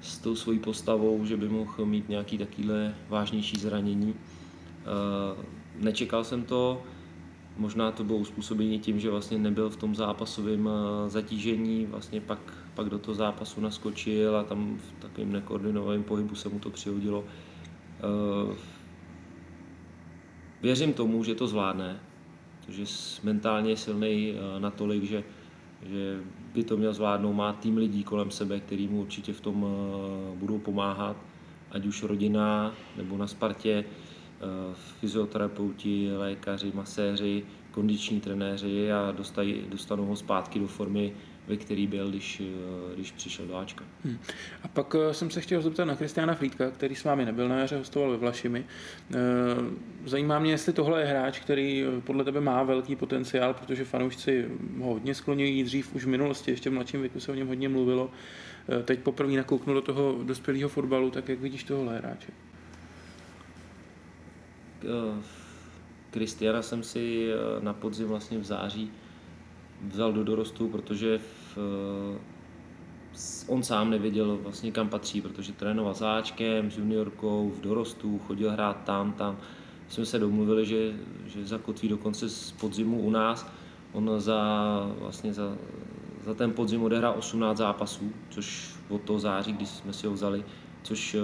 s 0.00 0.18
tou 0.18 0.36
svojí 0.36 0.58
postavou, 0.58 1.24
že 1.24 1.36
by 1.36 1.48
mohl 1.48 1.86
mít 1.86 2.08
nějaký 2.08 2.38
takovýhle 2.38 2.94
vážnější 3.08 3.56
zranění. 3.60 4.14
Uh, 4.14 5.44
nečekal 5.84 6.24
jsem 6.24 6.42
to, 6.44 6.82
možná 7.56 7.92
to 7.92 8.04
bylo 8.04 8.18
uspůsobení 8.18 8.78
tím, 8.78 9.00
že 9.00 9.10
vlastně 9.10 9.38
nebyl 9.38 9.70
v 9.70 9.76
tom 9.76 9.94
zápasovém 9.94 10.68
zatížení, 11.06 11.86
vlastně 11.86 12.20
pak, 12.20 12.38
pak 12.74 12.88
do 12.88 12.98
toho 12.98 13.14
zápasu 13.14 13.60
naskočil 13.60 14.36
a 14.36 14.44
tam 14.44 14.78
v 14.78 15.02
takovém 15.02 15.32
nekoordinovaném 15.32 16.02
pohybu 16.02 16.34
se 16.34 16.48
mu 16.48 16.58
to 16.58 16.70
přihodilo. 16.70 17.20
Uh, 17.20 18.54
věřím 20.62 20.92
tomu, 20.92 21.24
že 21.24 21.34
to 21.34 21.46
zvládne, 21.46 22.00
protože 22.68 22.84
mentálně 23.22 23.70
je 23.70 23.76
silný 23.76 24.32
eh, 24.32 24.60
natolik, 24.60 25.04
že, 25.04 25.24
že 25.82 26.20
by 26.58 26.64
to 26.64 26.76
měl 26.76 26.94
zvládnout, 26.94 27.32
má 27.32 27.52
tým 27.52 27.76
lidí 27.76 28.04
kolem 28.04 28.30
sebe, 28.30 28.60
který 28.60 28.88
mu 28.88 29.00
určitě 29.00 29.32
v 29.32 29.40
tom 29.40 29.66
eh, 29.66 30.36
budou 30.36 30.58
pomáhat, 30.58 31.16
ať 31.70 31.86
už 31.86 32.02
rodina 32.02 32.74
nebo 32.96 33.16
na 33.16 33.26
Spartě, 33.26 33.84
eh, 33.84 34.74
fyzioterapeuti, 35.00 36.10
lékaři, 36.16 36.72
maséři, 36.74 37.42
kondiční 37.70 38.20
trenéři 38.20 38.92
a 38.92 39.12
dostají, 39.12 39.62
dostanou 39.68 40.06
ho 40.06 40.16
zpátky 40.16 40.58
do 40.58 40.66
formy, 40.66 41.12
ve 41.48 41.56
který 41.56 41.86
byl, 41.86 42.10
když, 42.10 42.40
eh, 42.40 42.94
když 42.94 43.12
přišel 43.12 43.46
do 43.46 43.56
Ačka. 43.56 43.84
Hmm. 44.04 44.18
A 44.62 44.68
pak 44.68 44.94
eh, 44.98 45.14
jsem 45.14 45.30
se 45.30 45.40
chtěl 45.40 45.62
zeptat 45.62 45.84
na 45.84 45.96
Kristiana 45.96 46.34
Frýdka, 46.34 46.70
který 46.70 46.94
s 46.94 47.04
vámi 47.04 47.24
nebyl 47.24 47.48
na 47.48 47.58
jaře, 47.58 47.76
hostoval 47.76 48.10
ve 48.10 48.16
Vlašimi. 48.16 48.64
Eh, 49.10 49.16
zajímá 50.06 50.38
mě, 50.38 50.50
jestli 50.50 50.72
tohle 50.72 51.00
je 51.00 51.06
hráč, 51.06 51.38
který 51.38 51.84
podle 52.04 52.24
tebe 52.24 52.40
má 52.40 52.62
velký 52.62 52.96
potenciál, 52.96 53.54
protože 53.54 53.84
fanoušci 53.84 54.48
ho 54.80 54.92
hodně 54.92 55.14
skloňují 55.14 55.64
dřív 55.64 55.94
už 55.94 56.04
v 56.04 56.08
minulosti, 56.08 56.50
ještě 56.50 56.70
v 56.70 56.72
mladším 56.72 57.00
věku 57.00 57.20
se 57.20 57.32
o 57.32 57.34
něm 57.34 57.48
hodně 57.48 57.68
mluvilo. 57.68 58.10
Teď 58.84 58.98
poprvé 58.98 59.32
nakouknu 59.32 59.74
do 59.74 59.80
toho 59.80 60.18
dospělého 60.22 60.68
fotbalu, 60.68 61.10
tak 61.10 61.28
jak 61.28 61.40
vidíš 61.40 61.64
tohle 61.64 61.98
hráče? 61.98 62.32
Kristiana 66.10 66.62
jsem 66.62 66.82
si 66.82 67.28
na 67.60 67.72
podzim 67.72 68.06
vlastně 68.06 68.38
v 68.38 68.44
září 68.44 68.90
vzal 69.86 70.12
do 70.12 70.24
dorostu, 70.24 70.68
protože 70.68 71.18
v, 71.18 71.37
on 73.46 73.62
sám 73.62 73.90
nevěděl 73.90 74.38
vlastně 74.42 74.72
kam 74.72 74.88
patří, 74.88 75.20
protože 75.20 75.52
trénoval 75.52 75.94
s 75.94 76.02
Ačkem, 76.02 76.70
s 76.70 76.78
juniorkou, 76.78 77.52
v 77.56 77.60
dorostu, 77.60 78.20
chodil 78.26 78.50
hrát 78.50 78.84
tam, 78.84 79.12
tam. 79.12 79.36
Jsme 79.88 80.06
se 80.06 80.18
domluvili, 80.18 80.66
že, 80.66 80.92
že 81.26 81.46
zakotví 81.46 81.88
dokonce 81.88 82.28
z 82.28 82.52
podzimu 82.52 83.00
u 83.00 83.10
nás. 83.10 83.46
On 83.92 84.10
za, 84.18 84.40
vlastně 85.00 85.32
za, 85.32 85.56
za 86.24 86.34
ten 86.34 86.52
podzim 86.52 86.82
odehrál 86.82 87.14
18 87.18 87.58
zápasů, 87.58 88.12
což 88.30 88.74
od 88.88 89.02
toho 89.02 89.18
září, 89.18 89.52
když 89.52 89.68
jsme 89.68 89.92
si 89.92 90.06
ho 90.06 90.12
vzali, 90.12 90.44
což 90.82 91.14
eh, 91.14 91.20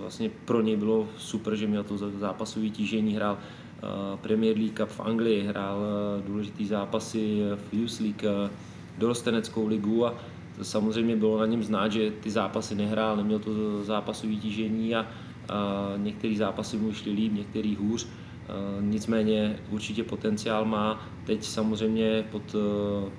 vlastně 0.00 0.30
pro 0.44 0.60
něj 0.60 0.76
bylo 0.76 1.08
super, 1.18 1.56
že 1.56 1.66
měl 1.66 1.84
to 1.84 1.98
zápasové 1.98 2.68
tížení, 2.68 3.14
hrál 3.14 3.38
Eh, 3.78 4.16
Premier 4.16 4.56
League 4.56 4.86
v 4.86 5.00
Anglii, 5.00 5.42
hrál 5.42 5.78
eh, 5.82 6.22
důležitý 6.26 6.66
zápasy 6.66 7.40
v 7.70 7.74
Youth 7.74 8.00
League, 8.00 8.24
eh, 8.24 8.50
dorosteneckou 8.98 9.66
ligu 9.66 10.06
a 10.06 10.14
samozřejmě 10.62 11.16
bylo 11.16 11.38
na 11.38 11.46
něm 11.46 11.62
znát, 11.62 11.92
že 11.92 12.10
ty 12.10 12.30
zápasy 12.30 12.74
nehrál, 12.74 13.16
neměl 13.16 13.38
to 13.38 13.84
zápasové 13.84 14.34
tížení 14.34 14.94
a, 14.94 15.00
a 15.00 15.06
některé 15.96 16.36
zápasy 16.36 16.76
mu 16.76 16.92
šly 16.92 17.12
líp, 17.12 17.32
některý 17.32 17.76
hůř. 17.76 18.08
Nicméně 18.80 19.58
určitě 19.70 20.04
potenciál 20.04 20.64
má. 20.64 21.08
Teď 21.24 21.44
samozřejmě 21.44 22.24
pod 22.30 22.56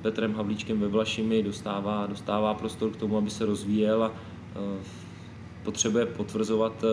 Petrem 0.01 0.33
Havlíčkem 0.33 0.79
ve 0.79 0.87
Vlašimi 0.87 1.43
dostává, 1.43 2.05
dostává 2.07 2.53
prostor 2.53 2.89
k 2.89 2.95
tomu, 2.95 3.17
aby 3.17 3.29
se 3.29 3.45
rozvíjel 3.45 4.03
a 4.03 4.11
potřebuje 5.63 6.05
potvrzovat 6.05 6.83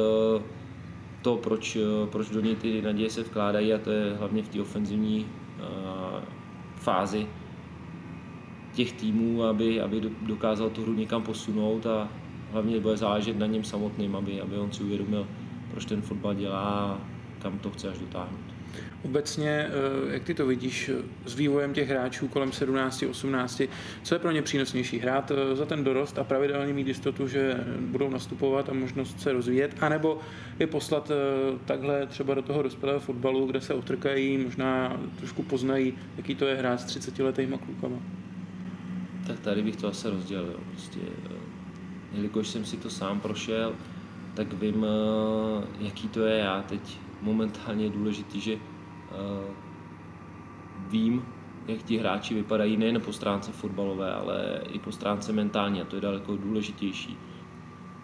to, 1.22 1.36
proč, 1.36 1.78
proč 2.10 2.28
do 2.30 2.40
něj 2.40 2.56
ty 2.56 2.82
naděje 2.82 3.10
se 3.10 3.22
vkládají 3.22 3.74
a 3.74 3.78
to 3.78 3.90
je 3.90 4.14
hlavně 4.18 4.42
v 4.42 4.48
té 4.48 4.60
ofenzivní 4.60 5.26
fázi 6.76 7.26
těch 8.76 8.92
týmů, 8.92 9.44
aby, 9.44 9.80
aby 9.80 10.00
dokázal 10.22 10.70
tu 10.70 10.82
hru 10.82 10.94
někam 10.94 11.22
posunout 11.22 11.86
a 11.86 12.08
hlavně 12.52 12.80
bude 12.80 12.96
záležet 12.96 13.38
na 13.38 13.46
něm 13.46 13.64
samotným, 13.64 14.16
aby, 14.16 14.40
aby 14.40 14.58
on 14.58 14.72
si 14.72 14.82
uvědomil, 14.82 15.26
proč 15.70 15.84
ten 15.84 16.02
fotbal 16.02 16.34
dělá 16.34 16.60
a 16.60 17.00
kam 17.42 17.58
to 17.58 17.70
chce 17.70 17.88
až 17.88 17.98
dotáhnout. 17.98 18.40
Obecně, 19.04 19.48
eh, 19.48 20.12
jak 20.12 20.24
ty 20.24 20.34
to 20.34 20.46
vidíš 20.46 20.90
s 21.26 21.34
vývojem 21.34 21.72
těch 21.72 21.88
hráčů 21.88 22.28
kolem 22.28 22.52
17, 22.52 23.02
18, 23.02 23.62
co 24.02 24.14
je 24.14 24.18
pro 24.18 24.30
ně 24.30 24.42
přínosnější? 24.42 24.98
Hrát 24.98 25.30
eh, 25.30 25.56
za 25.56 25.66
ten 25.66 25.84
dorost 25.84 26.18
a 26.18 26.24
pravidelně 26.24 26.72
mít 26.72 26.86
jistotu, 26.86 27.28
že 27.28 27.64
budou 27.80 28.10
nastupovat 28.10 28.68
a 28.68 28.72
možnost 28.72 29.20
se 29.20 29.32
rozvíjet, 29.32 29.76
anebo 29.80 30.18
je 30.58 30.66
poslat 30.66 31.10
eh, 31.10 31.58
takhle 31.64 32.06
třeba 32.06 32.34
do 32.34 32.42
toho 32.42 32.62
dospělého 32.62 33.00
fotbalu, 33.00 33.46
kde 33.46 33.60
se 33.60 33.74
utrkají, 33.74 34.38
možná 34.38 35.00
trošku 35.18 35.42
poznají, 35.42 35.94
jaký 36.16 36.34
to 36.34 36.46
je 36.46 36.54
hrát 36.56 36.80
s 36.80 36.84
30 36.84 37.18
letýma 37.18 37.58
klukama? 37.58 37.96
Tak 39.26 39.40
tady 39.40 39.62
bych 39.62 39.76
to 39.76 39.88
asi 39.88 40.10
rozdělil. 40.10 40.60
Prostě, 40.70 41.00
jelikož 42.12 42.48
jsem 42.48 42.64
si 42.64 42.76
to 42.76 42.90
sám 42.90 43.20
prošel, 43.20 43.74
tak 44.34 44.52
vím, 44.52 44.86
jaký 45.78 46.08
to 46.08 46.20
je. 46.20 46.38
Já 46.38 46.62
teď 46.62 46.98
momentálně 47.22 47.84
je 47.84 47.90
důležitý, 47.90 48.40
že 48.40 48.58
Eh, 49.12 49.54
vím, 50.88 51.24
jak 51.66 51.82
ti 51.82 51.98
hráči 51.98 52.34
vypadají 52.34 52.76
nejen 52.76 53.00
po 53.00 53.12
stránce 53.12 53.52
fotbalové, 53.52 54.14
ale 54.14 54.60
i 54.68 54.78
po 54.78 54.92
stránce 54.92 55.32
mentální 55.32 55.80
a 55.80 55.84
to 55.84 55.96
je 55.96 56.02
daleko 56.02 56.36
důležitější 56.36 57.18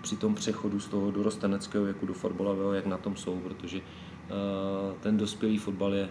při 0.02 0.16
tom 0.16 0.34
přechodu 0.34 0.80
z 0.80 0.88
toho 0.88 1.10
dorosteneckého 1.10 1.84
věku 1.84 2.06
do 2.06 2.14
fotbalového, 2.14 2.72
jak 2.72 2.86
na 2.86 2.98
tom 2.98 3.16
jsou, 3.16 3.40
protože 3.40 3.80
ten 5.00 5.16
dospělý 5.16 5.58
fotbal 5.58 5.94
je, 5.94 6.10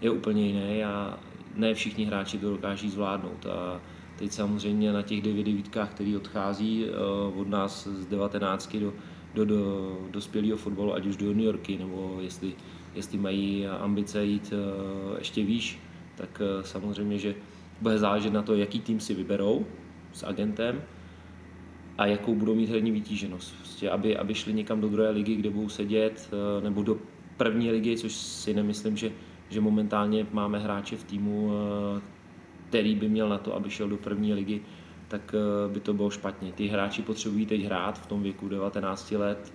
je 0.00 0.10
úplně 0.10 0.46
jiný 0.46 0.84
a 0.84 1.18
ne 1.54 1.74
všichni 1.74 2.04
hráči 2.04 2.38
to 2.38 2.50
dokáží 2.50 2.90
zvládnout. 2.90 3.46
A 3.46 3.80
teď 4.20 4.32
samozřejmě 4.32 4.92
na 4.92 5.02
těch 5.02 5.22
devět 5.22 5.44
devítkách, 5.44 5.90
který 5.90 6.16
odchází 6.16 6.84
uh, 6.84 7.40
od 7.40 7.48
nás 7.48 7.86
z 7.86 8.06
19 8.06 8.76
do, 8.76 8.92
do, 9.34 9.44
do 9.44 9.98
dospělého 10.10 10.56
fotbalu, 10.56 10.94
ať 10.94 11.06
už 11.06 11.16
do 11.16 11.26
juniorky, 11.26 11.78
nebo 11.78 12.18
jestli 12.20 12.52
jestli 12.94 13.18
mají 13.18 13.66
ambice 13.66 14.24
jít 14.24 14.52
eh, 14.52 15.18
ještě 15.18 15.44
výš, 15.44 15.80
tak 16.14 16.42
eh, 16.44 16.64
samozřejmě, 16.64 17.18
že 17.18 17.34
bude 17.80 17.98
záležet 17.98 18.32
na 18.32 18.42
to, 18.42 18.54
jaký 18.54 18.80
tým 18.80 19.00
si 19.00 19.14
vyberou 19.14 19.66
s 20.12 20.26
agentem 20.26 20.82
a 21.98 22.06
jakou 22.06 22.34
budou 22.34 22.54
mít 22.54 22.70
herní 22.70 22.90
vytíženost. 22.90 23.54
Prostě, 23.56 23.90
aby, 23.90 24.16
aby 24.16 24.34
šli 24.34 24.52
někam 24.52 24.80
do 24.80 24.88
druhé 24.88 25.10
ligy, 25.10 25.36
kde 25.36 25.50
budou 25.50 25.68
sedět, 25.68 26.30
eh, 26.32 26.62
nebo 26.62 26.82
do 26.82 26.98
první 27.36 27.70
ligy, 27.70 27.96
což 27.96 28.12
si 28.12 28.54
nemyslím, 28.54 28.96
že, 28.96 29.12
že 29.50 29.60
momentálně 29.60 30.26
máme 30.32 30.58
hráče 30.58 30.96
v 30.96 31.04
týmu, 31.04 31.52
který 32.70 32.94
by 32.94 33.08
měl 33.08 33.28
na 33.28 33.38
to, 33.38 33.54
aby 33.54 33.70
šel 33.70 33.88
do 33.88 33.96
první 33.96 34.34
ligy, 34.34 34.62
tak 35.08 35.34
by 35.72 35.80
to 35.80 35.94
bylo 35.94 36.10
špatně. 36.10 36.52
Ty 36.52 36.66
hráči 36.66 37.02
potřebují 37.02 37.46
teď 37.46 37.64
hrát 37.64 37.98
v 37.98 38.06
tom 38.06 38.22
věku 38.22 38.48
19 38.48 39.10
let 39.10 39.52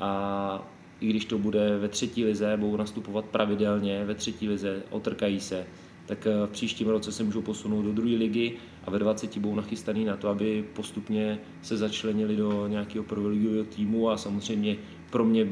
a 0.00 0.68
i 1.00 1.08
když 1.08 1.24
to 1.24 1.38
bude 1.38 1.78
ve 1.78 1.88
třetí 1.88 2.24
lize, 2.24 2.56
budou 2.56 2.76
nastupovat 2.76 3.24
pravidelně 3.24 4.04
ve 4.04 4.14
třetí 4.14 4.48
lize, 4.48 4.82
otrkají 4.90 5.40
se, 5.40 5.66
tak 6.06 6.26
eh, 6.26 6.46
v 6.46 6.50
příštím 6.50 6.88
roce 6.88 7.12
se 7.12 7.24
můžou 7.24 7.42
posunout 7.42 7.82
do 7.82 7.92
druhé 7.92 8.16
ligy 8.16 8.56
a 8.84 8.90
ve 8.90 8.98
20 8.98 9.38
budou 9.38 9.54
nachystaný 9.54 10.04
na 10.04 10.16
to, 10.16 10.28
aby 10.28 10.64
postupně 10.72 11.38
se 11.62 11.76
začlenili 11.76 12.36
do 12.36 12.68
nějakého 12.68 13.04
prvoligového 13.04 13.64
týmu 13.64 14.10
a 14.10 14.16
samozřejmě 14.16 14.76
pro 15.10 15.24
mě 15.24 15.48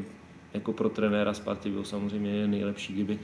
jako 0.55 0.73
pro 0.73 0.89
trenéra 0.89 1.35
Sparty 1.35 1.71
byl 1.71 1.85
samozřejmě 1.85 2.47
nejlepší, 2.47 2.93
kdyby 2.93 3.19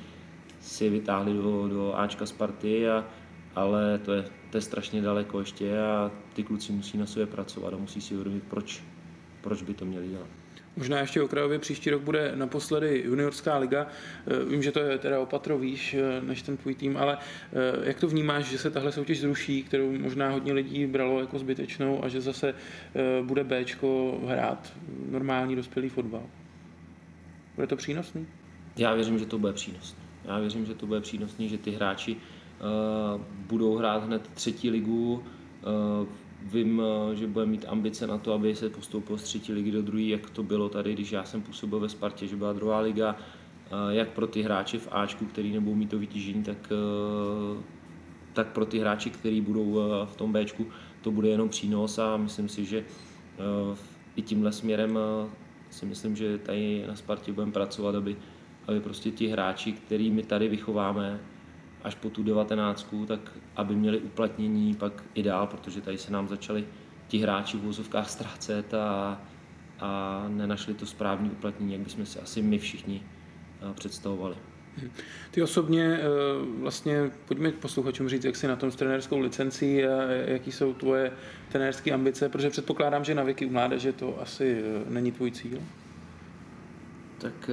si 0.61 0.90
vytáhli 0.90 1.33
do, 1.35 1.68
do 1.68 1.95
Ačka 1.97 2.26
Sparty, 2.26 2.88
a, 2.88 3.04
ale 3.59 3.99
to 3.99 4.12
je, 4.12 4.25
to 4.50 4.57
je 4.57 4.61
strašně 4.61 5.03
daleko 5.03 5.41
ještě 5.41 5.81
a 5.81 6.11
ty 6.33 6.43
kluci 6.43 6.73
musí 6.73 6.99
na 6.99 7.07
sobě 7.07 7.27
pracovat 7.27 7.75
a 7.75 7.77
musí 7.77 8.00
si 8.00 8.15
uvědomit, 8.15 8.43
proč, 8.50 8.83
proč 9.41 9.62
by 9.62 9.75
to 9.75 9.85
měli 9.85 10.09
dělat. 10.09 10.29
Možná 10.79 10.99
ještě 10.99 11.23
okrajově 11.23 11.59
příští 11.59 11.91
rok 11.91 12.03
bude 12.03 12.33
naposledy 12.35 13.03
juniorská 13.07 13.59
liga. 13.59 13.87
Eh, 14.27 14.45
vím, 14.45 14.62
že 14.62 14.73
to 14.73 14.81
je 14.81 14.99
teda 14.99 15.21
opatro 15.21 15.59
výš 15.59 15.95
eh, 15.95 16.21
než 16.21 16.43
ten 16.43 16.57
tvůj 16.57 16.75
tým, 16.75 16.97
ale 16.97 17.19
eh, 17.19 17.88
jak 17.88 18.00
to 18.00 18.09
vnímáš, 18.09 18.45
že 18.45 18.59
se 18.59 18.71
tahle 18.71 18.93
soutěž 18.93 19.21
zruší, 19.21 19.62
kterou 19.62 19.93
možná 19.93 20.31
hodně 20.31 20.53
lidí 20.53 20.87
bralo 20.87 21.21
jako 21.21 21.38
zbytečnou 21.38 22.05
a 22.05 22.09
že 22.09 22.21
zase 22.21 22.55
bude 23.23 23.45
Bčko 23.45 24.21
hrát 24.27 24.73
normální 25.11 25.57
dospělý 25.57 25.88
fotbal? 25.88 26.23
Bude 27.55 27.67
to 27.67 27.77
přínosný? 27.77 28.27
Já 28.77 28.95
věřím, 28.95 29.19
že 29.19 29.27
to 29.27 29.38
bude 29.38 29.53
přínosný. 29.53 29.99
Já 30.25 30.38
věřím, 30.38 30.67
že 30.67 30.75
to 30.75 30.87
bude 30.87 31.00
přínosný, 31.00 31.49
že 31.49 31.59
ty 31.59 31.71
hráči 31.71 32.17
budou 33.49 33.77
hrát 33.77 34.05
hned 34.05 34.31
třetí 34.35 34.71
ligu. 34.71 35.12
Uh, 35.12 36.07
vím, 36.43 36.79
uh, 36.79 37.12
že 37.15 37.27
bude 37.27 37.47
mít 37.47 37.65
ambice 37.69 38.07
na 38.07 38.19
to, 38.19 38.33
aby 38.33 38.55
se 38.55 38.71
postoupil 38.71 39.19
z 39.19 39.23
třetí 39.23 39.53
ligy 39.53 39.71
do 39.71 39.83
druhé, 39.83 40.03
jak 40.03 40.31
to 40.31 40.43
bylo 40.43 40.69
tady, 40.69 40.93
když 40.93 41.12
já 41.12 41.25
jsem 41.25 41.43
působil 41.43 41.81
ve 41.81 41.88
Spartě, 41.88 42.27
že 42.27 42.37
byla 42.37 42.53
druhá 42.53 42.81
liga. 42.81 43.17
Jak 43.91 44.09
pro 44.09 44.27
ty 44.27 44.43
hráče 44.43 44.79
v 44.79 44.88
Ačku, 44.91 45.25
který 45.25 45.53
nebudou 45.53 45.75
mít 45.75 45.91
to 45.91 45.99
vytížení, 45.99 46.43
tak, 46.43 46.73
tak 48.33 48.47
pro 48.53 48.67
ty 48.67 48.79
hráči, 48.79 49.11
kteří 49.11 49.41
budou 49.41 49.81
v 50.05 50.17
tom 50.17 50.33
Bčku, 50.33 50.67
to 51.03 51.11
bude 51.11 51.29
jenom 51.29 51.49
přínos 51.49 51.99
a 51.99 52.17
myslím 52.17 52.49
si, 52.49 52.65
že 52.65 52.85
i 54.17 54.23
tímhle 54.23 54.53
směrem 54.53 54.99
si 55.71 55.87
myslím, 55.87 56.17
že 56.17 56.38
tady 56.38 56.85
na 56.88 56.97
Spartě 56.97 57.33
budeme 57.33 57.53
pracovat, 57.53 57.95
aby, 57.95 58.17
aby 58.67 58.81
prostě 58.81 59.11
ti 59.11 59.27
hráči, 59.27 59.73
který 59.73 60.11
my 60.11 60.23
tady 60.23 60.49
vychováme 60.49 61.21
až 61.85 61.95
po 61.95 62.11
tu 62.11 62.23
devatenáctku, 62.23 63.07
tak 63.07 63.21
aby 63.57 63.75
měli 63.75 63.99
uplatnění 63.99 64.75
pak 64.75 65.05
i 65.15 65.23
dál, 65.23 65.47
protože 65.47 65.81
tady 65.81 65.99
se 65.99 66.13
nám 66.13 66.29
začali 66.29 66.65
ti 67.09 67.19
hráči 67.19 67.57
v 67.57 67.61
vozovkách 67.61 68.11
ztrácet 68.11 68.75
a, 68.75 69.21
a 69.81 70.25
nenašli 70.29 70.75
to 70.75 70.87
správné 70.87 71.31
uplatnění, 71.31 71.73
jak 71.73 71.83
bychom 71.83 72.07
si 72.07 72.21
asi 72.21 72.43
my 72.43 72.59
všichni 72.59 73.03
eh, 73.03 73.75
představovali. 73.75 74.37
Ty 75.31 75.43
osobně 75.43 75.85
eh, 75.85 76.03
vlastně, 76.61 77.11
pojďme 77.29 77.53
posluchačům 77.53 78.09
říct, 78.09 78.25
jak 78.25 78.37
jsi 78.37 78.49
na 78.49 78.57
tom 78.57 78.71
s 78.71 78.77
trenérskou 78.77 79.19
licencí 79.19 79.85
a 79.85 80.03
jaký 80.11 80.53
jsou 80.53 80.75
tvoje 80.75 81.13
trenérské 81.49 81.93
ambice, 81.93 82.29
protože 82.29 82.51
předpokládám, 82.51 83.05
že 83.05 83.15
na 83.15 83.23
věky 83.23 83.47
u 83.47 83.51
mládeže 83.51 83.93
to 83.93 84.21
asi 84.21 84.63
eh, 84.65 84.91
není 84.91 85.13
tvůj 85.13 85.31
cíl. 85.31 85.59
Tak 87.19 87.51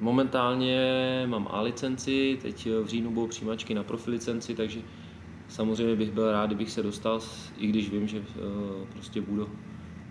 momentálně 0.00 0.78
mám 1.26 1.48
A 1.50 1.60
licenci, 1.60 2.38
teď 2.42 2.68
v 2.82 2.86
říjnu 2.86 3.10
budou 3.10 3.26
přijímačky 3.26 3.74
na 3.74 3.82
profi 3.82 4.10
licenci, 4.10 4.54
takže 4.54 4.80
samozřejmě 5.48 5.96
bych 5.96 6.10
byl 6.10 6.32
rád, 6.32 6.46
kdybych 6.46 6.70
se 6.70 6.82
dostal, 6.82 7.20
i 7.58 7.66
když 7.66 7.90
vím, 7.90 8.08
že 8.08 8.22
prostě 8.92 9.20
budu, 9.20 9.48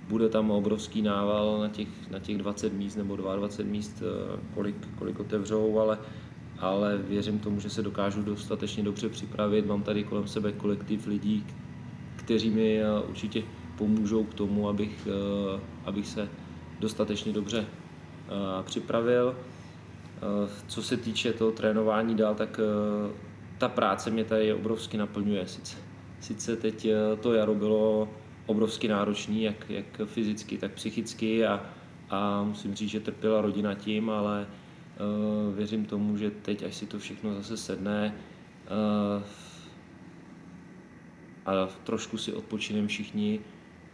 bude 0.09 0.29
tam 0.29 0.51
obrovský 0.51 1.01
nával 1.01 1.59
na 1.59 1.69
těch, 1.69 1.87
na 2.11 2.19
těch 2.19 2.37
20 2.37 2.73
míst 2.73 2.95
nebo 2.95 3.15
22 3.15 3.71
míst, 3.71 4.01
eh, 4.01 4.39
kolik, 4.53 4.75
kolik 4.97 5.19
otevřou, 5.19 5.79
ale, 5.79 5.97
ale 6.59 6.97
věřím 6.97 7.39
tomu, 7.39 7.59
že 7.59 7.69
se 7.69 7.81
dokážu 7.81 8.21
dostatečně 8.23 8.83
dobře 8.83 9.09
připravit. 9.09 9.65
Mám 9.65 9.83
tady 9.83 10.03
kolem 10.03 10.27
sebe 10.27 10.51
kolektiv 10.51 11.07
lidí, 11.07 11.45
kteří 12.15 12.49
mi 12.49 12.81
eh, 12.81 12.85
určitě 13.09 13.43
pomůžou 13.77 14.23
k 14.23 14.33
tomu, 14.33 14.69
abych, 14.69 15.07
eh, 15.07 15.59
abych 15.85 16.07
se 16.07 16.29
dostatečně 16.79 17.33
dobře 17.33 17.65
připravil. 18.63 19.35
Co 20.67 20.83
se 20.83 20.97
týče 20.97 21.33
toho 21.33 21.51
trénování 21.51 22.15
dál, 22.15 22.35
tak 22.35 22.59
ta 23.57 23.69
práce 23.69 24.09
mě 24.09 24.23
tady 24.23 24.53
obrovsky 24.53 24.97
naplňuje. 24.97 25.47
Sice, 25.47 25.77
sice 26.19 26.55
teď 26.55 26.87
to 27.21 27.33
jaro 27.33 27.55
bylo 27.55 28.09
obrovsky 28.49 28.87
náročný, 28.87 29.43
jak, 29.43 29.69
jak 29.69 30.01
fyzicky, 30.05 30.57
tak 30.57 30.71
psychicky 30.71 31.45
a, 31.45 31.65
a 32.09 32.43
musím 32.43 32.75
říct, 32.75 32.89
že 32.89 32.99
trpěla 32.99 33.41
rodina 33.41 33.73
tím, 33.73 34.09
ale 34.09 34.47
uh, 34.47 35.55
věřím 35.55 35.85
tomu, 35.85 36.17
že 36.17 36.31
teď, 36.31 36.63
až 36.63 36.75
si 36.75 36.85
to 36.85 36.99
všechno 36.99 37.33
zase 37.33 37.57
sedne 37.57 38.15
uh, 39.17 39.23
a 41.45 41.67
trošku 41.83 42.17
si 42.17 42.33
odpočineme 42.33 42.87
všichni, 42.87 43.39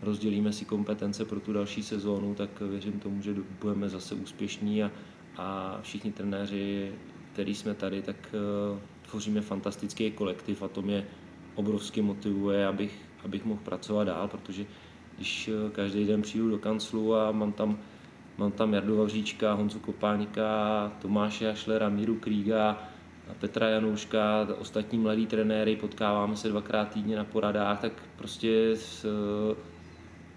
rozdělíme 0.01 0.53
si 0.53 0.65
kompetence 0.65 1.25
pro 1.25 1.39
tu 1.39 1.53
další 1.53 1.83
sezónu, 1.83 2.35
tak 2.35 2.61
věřím 2.61 2.99
tomu, 2.99 3.21
že 3.21 3.35
budeme 3.61 3.89
zase 3.89 4.15
úspěšní 4.15 4.83
a, 4.83 4.91
a 5.37 5.79
všichni 5.81 6.11
trenéři, 6.11 6.91
který 7.33 7.55
jsme 7.55 7.73
tady, 7.73 8.01
tak 8.01 8.15
uh, 8.71 8.79
tvoříme 9.09 9.41
fantastický 9.41 10.11
kolektiv 10.11 10.61
a 10.61 10.67
to 10.67 10.81
mě 10.81 11.07
obrovsky 11.55 12.01
motivuje, 12.01 12.67
abych 12.67 13.05
abych 13.25 13.45
mohl 13.45 13.61
pracovat 13.63 14.03
dál, 14.03 14.27
protože 14.27 14.65
když 15.15 15.47
eh, 15.47 15.71
každý 15.71 16.05
den 16.05 16.21
přijdu 16.21 16.49
do 16.49 16.57
kanclu 16.57 17.15
a 17.15 17.31
mám 17.31 17.51
tam, 17.51 17.79
mám 18.37 18.51
tam 18.51 18.73
Jardu 18.73 18.97
Vavříčka, 18.97 19.53
Honzu 19.53 19.79
Kopáníka, 19.79 20.91
Tomáše 21.01 21.49
Ašlera, 21.49 21.89
Míru 21.89 22.15
Kríga, 22.15 22.83
Petra 23.39 23.69
Janouška, 23.69 24.47
ostatní 24.59 24.99
mladí 24.99 25.27
trenéry, 25.27 25.75
potkáváme 25.75 26.37
se 26.37 26.49
dvakrát 26.49 26.89
týdně 26.89 27.15
na 27.15 27.23
poradách, 27.23 27.81
tak 27.81 27.93
prostě 28.15 28.71
s, 28.71 29.05
eh, 29.05 29.55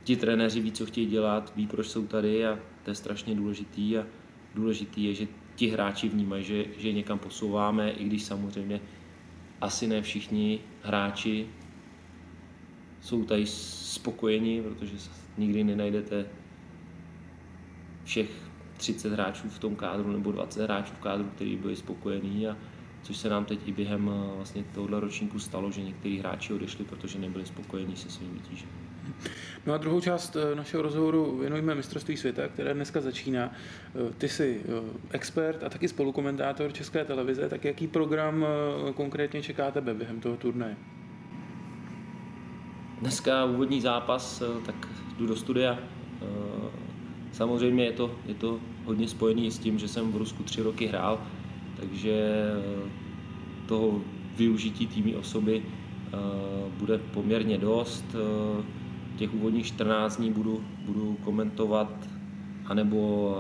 ti 0.04 0.16
trenéři 0.16 0.60
ví, 0.60 0.72
co 0.72 0.86
chtějí 0.86 1.06
dělat, 1.06 1.52
ví, 1.56 1.66
proč 1.66 1.86
jsou 1.86 2.06
tady 2.06 2.46
a 2.46 2.58
to 2.84 2.90
je 2.90 2.94
strašně 2.94 3.34
důležitý 3.34 3.98
a 3.98 4.06
důležitý 4.54 5.04
je, 5.04 5.14
že 5.14 5.26
ti 5.54 5.68
hráči 5.68 6.08
vnímají, 6.08 6.44
že, 6.44 6.64
že 6.78 6.92
někam 6.92 7.18
posouváme, 7.18 7.90
i 7.90 8.04
když 8.04 8.22
samozřejmě 8.22 8.80
asi 9.60 9.86
ne 9.86 10.02
všichni 10.02 10.60
hráči 10.82 11.46
jsou 13.00 13.24
tady 13.24 13.46
spokojeni, 13.46 14.62
protože 14.62 14.96
nikdy 15.38 15.64
nenajdete 15.64 16.26
všech 18.04 18.30
30 18.76 19.12
hráčů 19.12 19.48
v 19.48 19.58
tom 19.58 19.76
kádru 19.76 20.12
nebo 20.12 20.32
20 20.32 20.62
hráčů 20.62 20.94
v 20.94 21.02
kádru, 21.02 21.28
kteří 21.34 21.56
byli 21.56 21.76
spokojení 21.76 22.48
a 22.48 22.56
což 23.02 23.16
se 23.16 23.28
nám 23.28 23.44
teď 23.44 23.68
i 23.68 23.72
během 23.72 24.10
eh, 24.14 24.36
vlastně 24.36 24.64
tohohle 24.74 25.00
ročníku 25.00 25.38
stalo, 25.38 25.70
že 25.70 25.82
někteří 25.82 26.18
hráči 26.18 26.52
odešli, 26.52 26.84
protože 26.84 27.18
nebyli 27.18 27.46
spokojení 27.46 27.96
se 27.96 28.10
svým 28.10 28.32
vytížením. 28.32 28.87
No 29.66 29.74
a 29.74 29.76
druhou 29.76 30.00
část 30.00 30.36
eh, 30.36 30.54
našeho 30.54 30.82
rozhovoru 30.82 31.38
věnujeme 31.38 31.74
mistrovství 31.74 32.16
světa, 32.16 32.48
které 32.48 32.74
dneska 32.74 33.00
začíná. 33.00 33.52
Eh, 33.52 34.14
ty 34.18 34.28
jsi 34.28 34.62
expert 35.10 35.64
a 35.64 35.68
taky 35.68 35.88
spolukomentátor 35.88 36.72
České 36.72 37.04
televize, 37.04 37.48
tak 37.48 37.64
jaký 37.64 37.86
program 37.86 38.46
konkrétně 38.94 39.42
čeká 39.42 39.70
tebe 39.70 39.94
během 39.94 40.20
toho 40.20 40.36
turnaje? 40.36 40.76
Dneska 43.00 43.44
úvodní 43.44 43.80
zápas, 43.80 44.42
eh, 44.42 44.66
tak 44.66 44.88
jdu 45.18 45.26
do 45.26 45.36
studia. 45.36 45.78
Eh, 45.78 46.26
samozřejmě 47.32 47.84
je 47.84 47.92
to, 47.92 48.10
je 48.26 48.34
to 48.34 48.60
hodně 48.84 49.08
spojený 49.08 49.50
s 49.50 49.58
tím, 49.58 49.78
že 49.78 49.88
jsem 49.88 50.12
v 50.12 50.16
Rusku 50.16 50.42
tři 50.42 50.62
roky 50.62 50.86
hrál, 50.86 51.20
takže 51.80 52.12
eh, 52.12 52.88
toho 53.66 54.00
využití 54.36 54.86
týmí 54.86 55.14
osoby 55.14 55.62
bude 56.78 56.98
poměrně 56.98 57.58
dost. 57.58 58.04
Těch 59.18 59.34
úvodních 59.34 59.66
14 59.66 60.16
dní 60.16 60.32
budu, 60.32 60.64
budu 60.86 61.16
komentovat 61.24 62.08
anebo 62.66 63.34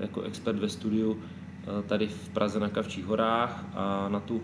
jako 0.00 0.22
expert 0.22 0.58
ve 0.58 0.68
studiu 0.68 1.20
tady 1.86 2.06
v 2.06 2.28
Praze 2.28 2.60
na 2.60 2.68
Kavčích 2.68 3.04
horách 3.04 3.64
a 3.74 4.08
na 4.08 4.20
tu 4.20 4.42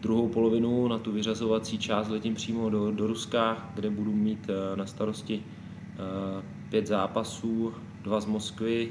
druhou 0.00 0.28
polovinu 0.28 0.88
na 0.88 0.98
tu 0.98 1.12
vyřazovací 1.12 1.78
část 1.78 2.08
letím 2.08 2.34
přímo 2.34 2.70
do, 2.70 2.92
do 2.92 3.06
Ruska, 3.06 3.70
kde 3.74 3.90
budu 3.90 4.12
mít 4.12 4.50
eh, 4.50 4.76
na 4.76 4.86
starosti 4.86 5.42
eh, 5.42 6.42
pět 6.68 6.86
zápasů, 6.86 7.74
dva 8.02 8.20
z 8.20 8.26
Moskvy, 8.26 8.88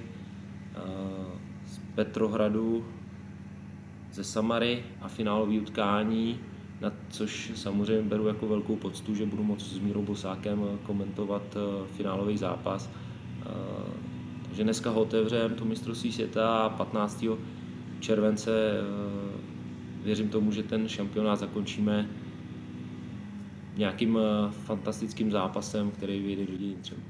eh, 0.76 0.80
z 1.68 1.80
Petrohradu, 1.96 2.86
ze 4.12 4.24
Samary 4.24 4.84
a 5.02 5.08
finálové 5.08 5.60
utkání, 5.60 6.40
na 6.82 6.92
což 7.10 7.52
samozřejmě 7.56 8.10
beru 8.10 8.28
jako 8.28 8.48
velkou 8.48 8.76
poctu, 8.76 9.16
že 9.16 9.26
budu 9.26 9.44
moct 9.44 9.66
s 9.66 9.80
Mírou 9.80 10.02
Bosákem 10.02 10.64
komentovat 10.84 11.58
finálový 11.98 12.38
zápas. 12.38 12.90
Takže 14.48 14.64
dneska 14.64 14.90
ho 14.90 15.02
otevřeme, 15.02 15.56
to 15.56 15.66
mistrovství 15.66 16.12
světa 16.12 16.58
a 16.58 16.70
15. 16.70 17.26
července 18.00 18.52
věřím 20.04 20.30
tomu, 20.30 20.52
že 20.52 20.64
ten 20.64 20.90
šampionát 20.90 21.40
zakončíme 21.40 22.10
nějakým 23.78 24.18
eh, 24.18 24.52
fantastickým 24.52 25.32
zápasem, 25.32 25.92
který 25.92 26.22
vyjde 26.22 26.46
do 26.46 26.58
dějin 26.58 26.82
třeba. 26.82 27.02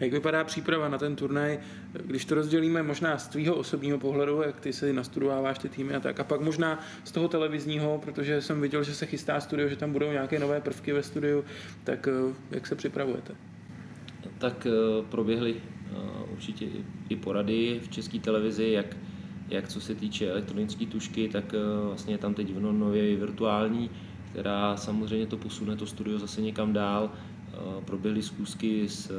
Jak 0.00 0.12
vypadá 0.12 0.44
příprava 0.44 0.88
na 0.88 0.98
ten 0.98 1.16
turnaj, 1.16 1.58
když 2.06 2.24
to 2.24 2.34
rozdělíme 2.34 2.82
možná 2.82 3.18
z 3.18 3.28
tvýho 3.28 3.54
osobního 3.54 3.98
pohledu, 3.98 4.42
jak 4.42 4.60
ty 4.60 4.72
si 4.72 4.92
nastudováváš 4.92 5.58
ty 5.58 5.68
týmy 5.68 5.94
a 5.94 6.00
tak, 6.00 6.20
a 6.20 6.24
pak 6.24 6.40
možná 6.40 6.80
z 7.04 7.12
toho 7.12 7.28
televizního, 7.28 8.00
protože 8.04 8.42
jsem 8.42 8.60
viděl, 8.60 8.82
že 8.82 8.94
se 8.94 9.06
chystá 9.06 9.40
studio, 9.40 9.68
že 9.68 9.76
tam 9.76 9.92
budou 9.92 10.12
nějaké 10.12 10.38
nové 10.38 10.60
prvky 10.60 10.92
ve 10.92 11.02
studiu, 11.02 11.44
tak 11.84 12.08
eh, 12.08 12.34
jak 12.50 12.66
se 12.66 12.74
připravujete? 12.74 13.34
Tak 14.38 14.66
eh, 14.66 15.02
proběhly 15.10 15.54
určitě 16.32 16.66
i 17.08 17.16
porady 17.16 17.80
v 17.82 17.88
české 17.88 18.18
televizi, 18.18 18.70
jak 18.70 18.96
jak 19.48 19.68
co 19.68 19.80
se 19.80 19.94
týče 19.94 20.30
elektronické 20.30 20.86
tušky, 20.86 21.28
tak 21.28 21.54
vlastně 21.84 22.14
je 22.14 22.18
tam 22.18 22.34
teď 22.34 22.54
nově 22.58 23.16
virtuální, 23.16 23.90
která 24.30 24.76
samozřejmě 24.76 25.26
to 25.26 25.36
posune 25.36 25.76
to 25.76 25.86
studio 25.86 26.18
zase 26.18 26.40
někam 26.40 26.72
dál. 26.72 27.10
Eh, 27.52 27.56
proběhly 27.84 28.22
zkusky 28.22 28.88
s 28.88 29.12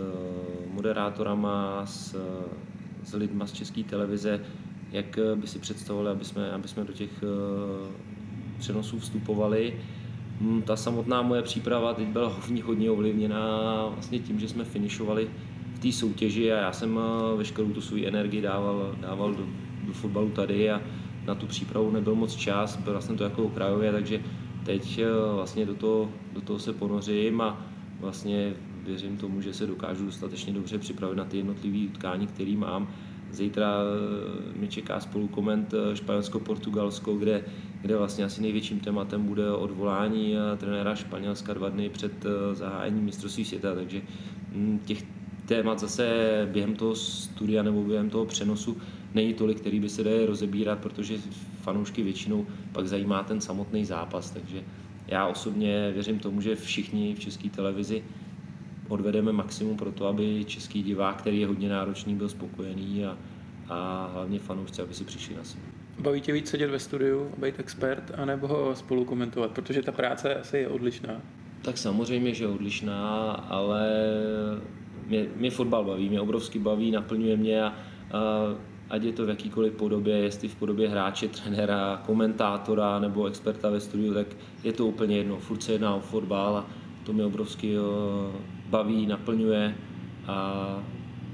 moderátorama, 0.74 1.86
s, 1.86 2.16
s 3.04 3.14
lidma 3.14 3.48
z 3.48 3.52
české 3.52 3.84
televize, 3.84 4.42
jak 4.92 5.20
by 5.36 5.48
si 5.48 5.60
představovali, 5.60 6.10
aby 6.10 6.26
jsme, 6.26 6.52
aby 6.52 6.68
jsme 6.68 6.84
do 6.84 6.94
těch 6.94 7.24
přenosů 8.60 9.00
vstupovali. 9.00 9.74
Hm, 10.42 10.62
ta 10.62 10.76
samotná 10.76 11.22
moje 11.22 11.42
příprava 11.42 11.94
teď 11.94 12.08
byla 12.08 12.28
hodně, 12.42 12.64
hodně 12.64 12.92
ovlivněna 12.92 13.86
vlastně 13.94 14.20
tím, 14.20 14.40
že 14.40 14.50
jsme 14.50 14.64
finišovali 14.64 15.30
v 15.74 15.80
té 15.80 15.92
soutěži 15.92 16.54
a 16.54 16.58
já 16.58 16.72
jsem 16.72 17.00
veškerou 17.38 17.72
tu 17.72 17.82
svou 17.82 17.98
energii 18.06 18.42
dával, 18.42 18.96
dával 19.02 19.34
do, 19.34 19.46
do 19.88 19.94
fotbalu 19.94 20.30
tady 20.30 20.72
a 20.72 20.82
na 21.26 21.36
tu 21.36 21.48
přípravu 21.48 21.92
nebyl 21.92 22.16
moc 22.16 22.36
čas, 22.36 22.78
byl 22.78 22.94
vlastně 22.94 23.16
to 23.16 23.24
jako 23.24 23.44
okrajově, 23.44 23.92
takže 23.92 24.22
teď 24.66 25.02
vlastně 25.36 25.66
do 25.66 25.76
toho, 25.76 26.12
do 26.34 26.42
toho 26.42 26.60
se 26.60 26.74
ponořím 26.74 27.42
a 27.42 27.66
vlastně 28.00 28.54
věřím 28.86 29.18
tomu, 29.18 29.42
že 29.42 29.54
se 29.54 29.68
dokážu 29.68 30.06
dostatečně 30.06 30.54
dobře 30.54 30.78
připravit 30.78 31.16
na 31.16 31.26
ty 31.26 31.38
jednotlivé 31.38 31.88
utkání, 31.92 32.28
které 32.28 32.56
mám. 32.58 32.88
Zítra 33.32 33.78
mě 34.56 34.68
čeká 34.68 35.00
spolu 35.00 35.28
koment 35.28 35.74
Španělsko-Portugalsko, 35.94 37.16
kde, 37.16 37.44
kde 37.82 37.98
vlastně 37.98 38.26
asi 38.26 38.42
největším 38.42 38.80
tématem 38.80 39.26
bude 39.26 39.52
odvolání 39.52 40.36
trenéra 40.58 40.96
Španělska 40.96 41.54
dva 41.54 41.70
dny 41.70 41.90
před 41.90 42.26
zahájením 42.54 43.04
mistrovství 43.04 43.46
světa, 43.46 43.76
takže 43.76 44.02
hm, 44.52 44.80
těch 44.86 45.04
témat 45.46 45.80
zase 45.80 46.48
během 46.52 46.76
toho 46.76 46.96
studia 46.96 47.64
nebo 47.64 47.84
během 47.84 48.10
toho 48.10 48.26
přenosu 48.26 48.78
není 49.14 49.34
tolik, 49.34 49.60
který 49.60 49.80
by 49.80 49.90
se 49.90 50.04
dali 50.04 50.26
rozebírat, 50.26 50.80
protože 50.80 51.18
fanoušky 51.70 52.04
většinou 52.04 52.46
pak 52.72 52.88
zajímá 52.88 53.24
ten 53.24 53.42
samotný 53.42 53.86
zápas, 53.86 54.32
takže 54.32 54.64
já 55.08 55.28
osobně 55.28 55.92
věřím 55.94 56.20
tomu, 56.20 56.42
že 56.42 56.56
všichni 56.56 57.16
v 57.16 57.20
české 57.20 57.50
televizi 57.50 58.04
odvedeme 58.88 59.32
maximum 59.32 59.78
pro 59.78 59.92
to, 59.92 60.08
aby 60.08 60.46
český 60.46 60.84
divák, 60.84 61.16
který 61.16 61.40
je 61.40 61.48
hodně 61.48 61.70
náročný, 61.70 62.16
byl 62.16 62.30
spokojený 62.30 63.06
a, 63.06 63.18
a 63.70 64.10
hlavně 64.14 64.40
fanoušci, 64.40 64.82
aby 64.82 64.94
si 64.94 65.04
přišli 65.04 65.36
na 65.36 65.44
sebe. 65.44 65.64
Baví 66.00 66.22
tě 66.22 66.34
víc 66.34 66.50
sedět 66.50 66.68
ve 66.72 66.80
studiu, 66.80 67.32
být 67.38 67.60
expert, 67.60 68.12
anebo 68.18 68.48
ho 68.48 68.76
spolu 68.76 69.06
komentovat, 69.06 69.52
protože 69.52 69.82
ta 69.82 69.92
práce 69.92 70.36
asi 70.36 70.58
je 70.58 70.68
odlišná. 70.68 71.22
Tak 71.62 71.78
samozřejmě, 71.78 72.34
že 72.34 72.44
je 72.44 72.48
odlišná, 72.48 73.32
ale 73.32 73.90
mě, 75.08 75.26
mě 75.36 75.52
fotbal 75.52 75.86
baví, 75.86 76.10
mě 76.10 76.22
obrovsky 76.22 76.60
baví, 76.60 76.92
naplňuje 76.92 77.38
mě 77.38 77.64
a, 77.64 77.68
a 77.68 77.74
ať 78.90 79.04
je 79.04 79.14
to 79.14 79.26
v 79.26 79.30
jakýkoliv 79.30 79.74
podobě, 79.74 80.18
jestli 80.18 80.48
v 80.48 80.56
podobě 80.56 80.90
hráče, 80.90 81.28
trenéra, 81.28 82.02
komentátora 82.06 83.00
nebo 83.00 83.26
experta 83.26 83.70
ve 83.70 83.80
studiu, 83.80 84.14
tak 84.14 84.28
je 84.64 84.74
to 84.74 84.86
úplně 84.86 85.18
jedno. 85.18 85.38
Furt 85.38 85.64
se 85.64 85.72
jedná 85.72 85.96
o 85.96 86.00
fotbal 86.00 86.58
a 86.58 86.66
to 87.04 87.14
mě 87.14 87.26
obrovsky 87.26 87.76
baví, 88.70 89.08
naplňuje 89.08 89.76
a 90.28 90.66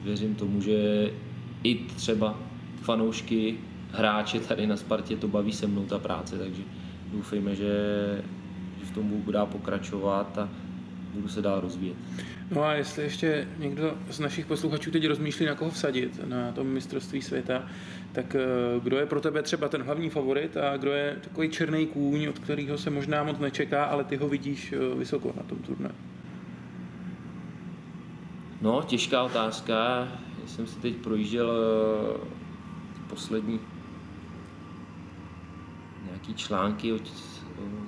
věřím 0.03 0.35
tomu, 0.35 0.61
že 0.61 1.09
i 1.63 1.75
třeba 1.75 2.39
fanoušky, 2.81 3.57
hráče 3.91 4.39
tady 4.39 4.67
na 4.67 4.77
Spartě 4.77 5.15
to 5.15 5.27
baví 5.27 5.53
se 5.53 5.67
mnou 5.67 5.83
ta 5.83 5.99
práce, 5.99 6.37
takže 6.37 6.61
doufejme, 7.11 7.55
že, 7.55 7.73
že 8.79 8.85
v 8.85 8.91
tom 8.91 9.09
budu 9.09 9.31
dál 9.31 9.45
pokračovat 9.45 10.37
a 10.37 10.49
budu 11.15 11.27
se 11.27 11.41
dál 11.41 11.59
rozvíjet. 11.59 11.97
No 12.51 12.63
a 12.63 12.73
jestli 12.73 13.03
ještě 13.03 13.47
někdo 13.57 13.97
z 14.09 14.19
našich 14.19 14.45
posluchačů 14.45 14.91
teď 14.91 15.07
rozmýšlí, 15.07 15.45
na 15.45 15.55
koho 15.55 15.71
vsadit 15.71 16.27
na 16.27 16.51
tom 16.51 16.67
mistrovství 16.67 17.21
světa, 17.21 17.63
tak 18.11 18.35
eh, 18.35 18.39
kdo 18.83 18.97
je 18.97 19.05
pro 19.05 19.21
tebe 19.21 19.41
třeba 19.41 19.67
ten 19.67 19.83
hlavní 19.83 20.09
favorit 20.09 20.57
a 20.57 20.77
kdo 20.77 20.91
je 20.91 21.17
takový 21.21 21.49
černý 21.49 21.87
kůň, 21.87 22.25
od 22.27 22.39
kterého 22.39 22.77
se 22.77 22.89
možná 22.89 23.23
moc 23.23 23.39
nečeká, 23.39 23.85
ale 23.85 24.03
ty 24.03 24.15
ho 24.15 24.29
vidíš 24.29 24.73
eh, 24.73 24.95
vysoko 24.95 25.33
na 25.37 25.43
tom 25.43 25.57
turné? 25.57 25.91
No, 28.61 28.83
těžká 28.87 29.23
otázka. 29.23 29.73
Já 30.41 30.47
jsem 30.47 30.67
si 30.67 30.79
teď 30.79 30.95
projížděl 30.95 31.51
eh, 31.51 32.27
poslední 33.09 33.59
nějaký 36.05 36.33
články 36.33 36.93
o 36.93 36.99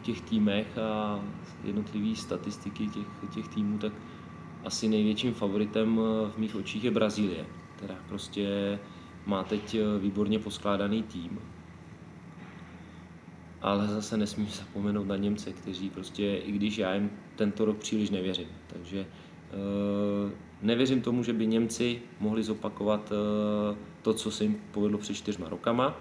těch 0.01 0.21
týmech 0.21 0.77
a 0.77 1.19
jednotlivé 1.63 2.15
statistiky 2.15 2.87
těch, 2.87 3.07
těch 3.33 3.47
týmů, 3.47 3.77
tak 3.77 3.93
asi 4.65 4.87
největším 4.87 5.33
favoritem 5.33 5.99
eh, 5.99 6.31
v 6.31 6.37
mých 6.37 6.55
očích 6.55 6.83
je 6.83 6.91
Brazílie, 6.91 7.45
která 7.75 7.95
prostě 8.07 8.79
má 9.25 9.43
teď 9.43 9.75
eh, 9.75 9.99
výborně 9.99 10.39
poskládaný 10.39 11.03
tým. 11.03 11.39
Ale 13.61 13.87
zase 13.87 14.17
nesmím 14.17 14.47
zapomenout 14.47 15.07
na 15.07 15.15
Němce, 15.15 15.53
kteří 15.53 15.89
prostě, 15.89 16.35
i 16.35 16.51
když 16.51 16.77
já 16.77 16.93
jim 16.93 17.09
tento 17.35 17.65
rok 17.65 17.77
příliš 17.77 18.09
nevěřím. 18.09 18.47
Takže 18.67 18.99
e, 18.99 19.05
nevěřím 20.61 21.01
tomu, 21.01 21.23
že 21.23 21.33
by 21.33 21.47
Němci 21.47 22.01
mohli 22.19 22.43
zopakovat 22.43 23.11
to, 24.01 24.13
co 24.13 24.31
se 24.31 24.43
jim 24.43 24.61
povedlo 24.71 24.97
před 24.97 25.13
čtyřma 25.13 25.49
rokama. 25.49 25.97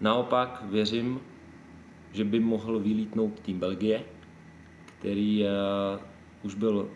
Naopak 0.00 0.64
věřím, 0.70 1.20
že 2.12 2.24
by 2.24 2.40
mohl 2.40 2.78
vylítnout 2.78 3.40
tým 3.40 3.58
Belgie, 3.58 4.04
který 4.98 5.46
e, 5.46 5.50
už 6.42 6.54
byl 6.54 6.90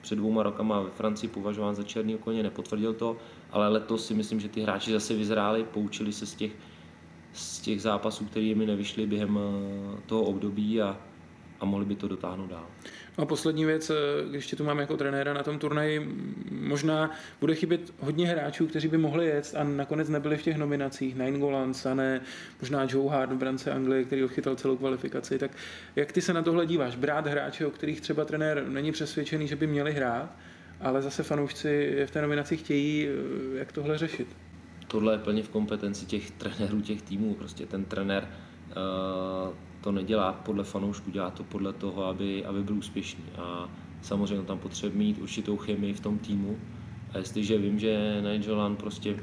před 0.00 0.16
dvouma 0.16 0.42
rokama 0.42 0.80
ve 0.80 0.90
Francii 0.90 1.30
považován 1.30 1.74
za 1.74 1.82
černý 1.82 2.18
koně, 2.18 2.42
nepotvrdil 2.42 2.94
to, 2.94 3.16
ale 3.50 3.68
letos 3.68 4.06
si 4.06 4.14
myslím, 4.14 4.40
že 4.40 4.48
ty 4.48 4.60
hráči 4.60 4.92
zase 4.92 5.14
vyzráli, 5.14 5.64
poučili 5.64 6.12
se 6.12 6.26
z 6.26 6.34
těch, 6.34 6.52
z 7.32 7.60
těch 7.60 7.82
zápasů, 7.82 8.24
které 8.24 8.54
mi 8.54 8.66
nevyšly 8.66 9.06
během 9.06 9.38
eh, 9.38 10.00
toho 10.06 10.22
období 10.22 10.82
a, 10.82 11.00
a 11.60 11.64
mohli 11.64 11.86
by 11.86 11.94
to 11.94 12.08
dotáhnout 12.08 12.50
dál. 12.50 12.66
No 13.18 13.22
a 13.22 13.26
poslední 13.26 13.64
věc, 13.64 13.90
eh, 13.90 13.94
když 14.30 14.46
tě 14.46 14.56
tu 14.56 14.64
mám 14.64 14.78
jako 14.78 14.96
trenéra 14.96 15.32
na 15.32 15.42
tom 15.42 15.58
turnaji, 15.58 16.08
možná 16.50 17.10
bude 17.40 17.54
chybět 17.54 17.80
hodně 18.00 18.28
hráčů, 18.28 18.66
kteří 18.66 18.88
by 18.88 18.98
mohli 18.98 19.26
jet 19.26 19.54
a 19.56 19.64
nakonec 19.64 20.08
nebyli 20.08 20.36
v 20.36 20.42
těch 20.42 20.56
nominacích. 20.56 21.16
Golan, 21.38 21.74
Sané, 21.74 22.20
možná 22.60 22.86
Joe 22.88 23.10
Hart 23.10 23.32
v 23.32 23.36
brance 23.36 23.72
Anglie, 23.72 24.04
který 24.04 24.24
odchytal 24.24 24.56
celou 24.56 24.76
kvalifikaci. 24.76 25.38
Tak 25.38 25.50
jak 25.96 26.12
ty 26.12 26.22
se 26.22 26.32
na 26.32 26.42
tohle 26.42 26.66
díváš? 26.66 26.96
Brát 26.96 27.26
hráče, 27.26 27.66
o 27.66 27.70
kterých 27.70 28.00
třeba 28.00 28.24
trenér 28.24 28.64
není 28.68 28.92
přesvědčený, 28.92 29.48
že 29.48 29.56
by 29.56 29.66
měli 29.66 29.92
hrát, 29.92 30.36
ale 30.80 31.02
zase 31.02 31.22
fanoušci 31.22 32.02
v 32.06 32.10
té 32.10 32.22
nominaci 32.22 32.56
chtějí, 32.56 33.08
eh, 33.08 33.58
jak 33.58 33.72
tohle 33.72 33.98
řešit? 33.98 34.36
Tohle 34.88 35.14
je 35.14 35.18
plně 35.18 35.42
v 35.42 35.48
kompetenci 35.48 36.06
těch 36.06 36.30
trenérů, 36.30 36.80
těch 36.80 37.02
týmů. 37.02 37.34
Prostě 37.34 37.66
ten 37.66 37.84
trenér 37.84 38.28
uh 38.68 39.73
to 39.84 39.92
nedělá 39.92 40.32
podle 40.32 40.64
fanoušků, 40.64 41.10
dělá 41.10 41.30
to 41.30 41.44
podle 41.44 41.72
toho, 41.72 42.04
aby, 42.04 42.44
aby 42.44 42.62
byl 42.62 42.76
úspěšný. 42.76 43.24
A 43.38 43.68
samozřejmě 44.02 44.44
tam 44.44 44.58
potřebuje 44.58 44.98
mít 44.98 45.18
určitou 45.18 45.56
chemii 45.56 45.92
v 45.92 46.00
tom 46.00 46.18
týmu. 46.18 46.58
A 47.12 47.18
jestliže 47.18 47.58
vím, 47.58 47.78
že 47.78 48.22
Nigel 48.32 48.76
prostě 48.76 49.16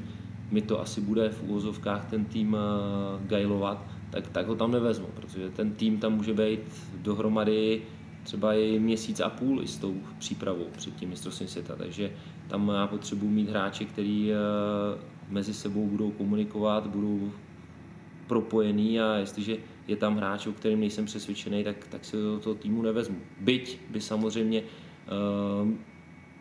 mi 0.50 0.62
to 0.62 0.80
asi 0.80 1.00
bude 1.00 1.28
v 1.28 1.42
úvozovkách 1.42 2.10
ten 2.10 2.24
tým 2.24 2.54
uh, 2.54 3.26
gajlovat, 3.26 3.86
tak, 4.10 4.28
tak 4.28 4.46
ho 4.46 4.54
tam 4.54 4.70
nevezmu, 4.70 5.06
protože 5.14 5.50
ten 5.50 5.72
tým 5.72 5.98
tam 5.98 6.12
může 6.12 6.34
být 6.34 6.60
dohromady 7.02 7.82
třeba 8.22 8.54
i 8.54 8.78
měsíc 8.78 9.20
a 9.20 9.28
půl 9.28 9.62
i 9.62 9.66
s 9.66 9.78
tou 9.78 9.96
přípravou 10.18 10.66
před 10.76 10.94
tím 10.94 11.08
mistrovstvím 11.08 11.48
světa. 11.48 11.76
Takže 11.76 12.12
tam 12.48 12.68
já 12.68 12.86
potřebuji 12.86 13.28
mít 13.28 13.50
hráče, 13.50 13.84
který 13.84 14.30
uh, 14.30 14.36
mezi 15.28 15.54
sebou 15.54 15.86
budou 15.86 16.10
komunikovat, 16.10 16.86
budou 16.86 17.32
propojený 18.26 19.00
a 19.00 19.14
jestliže 19.14 19.56
je 19.88 19.96
tam 19.96 20.16
hráč, 20.16 20.46
o 20.46 20.52
kterém 20.52 20.80
nejsem 20.80 21.04
přesvědčený, 21.04 21.64
tak, 21.64 21.86
tak 21.88 22.04
si 22.04 22.16
do 22.16 22.38
toho 22.38 22.54
týmu 22.54 22.82
nevezmu. 22.82 23.20
Byť 23.40 23.78
by 23.90 24.00
samozřejmě 24.00 24.62
uh, 24.62 25.68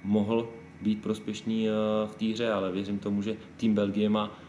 mohl 0.04 0.50
být 0.82 1.02
prospěšný 1.02 1.68
uh, 1.68 1.74
v 2.10 2.16
týře, 2.16 2.52
ale 2.52 2.72
věřím 2.72 3.00
tomu, 3.00 3.22
že 3.22 3.36
tým 3.58 3.76
Belgie 3.76 4.10
má 4.10 4.40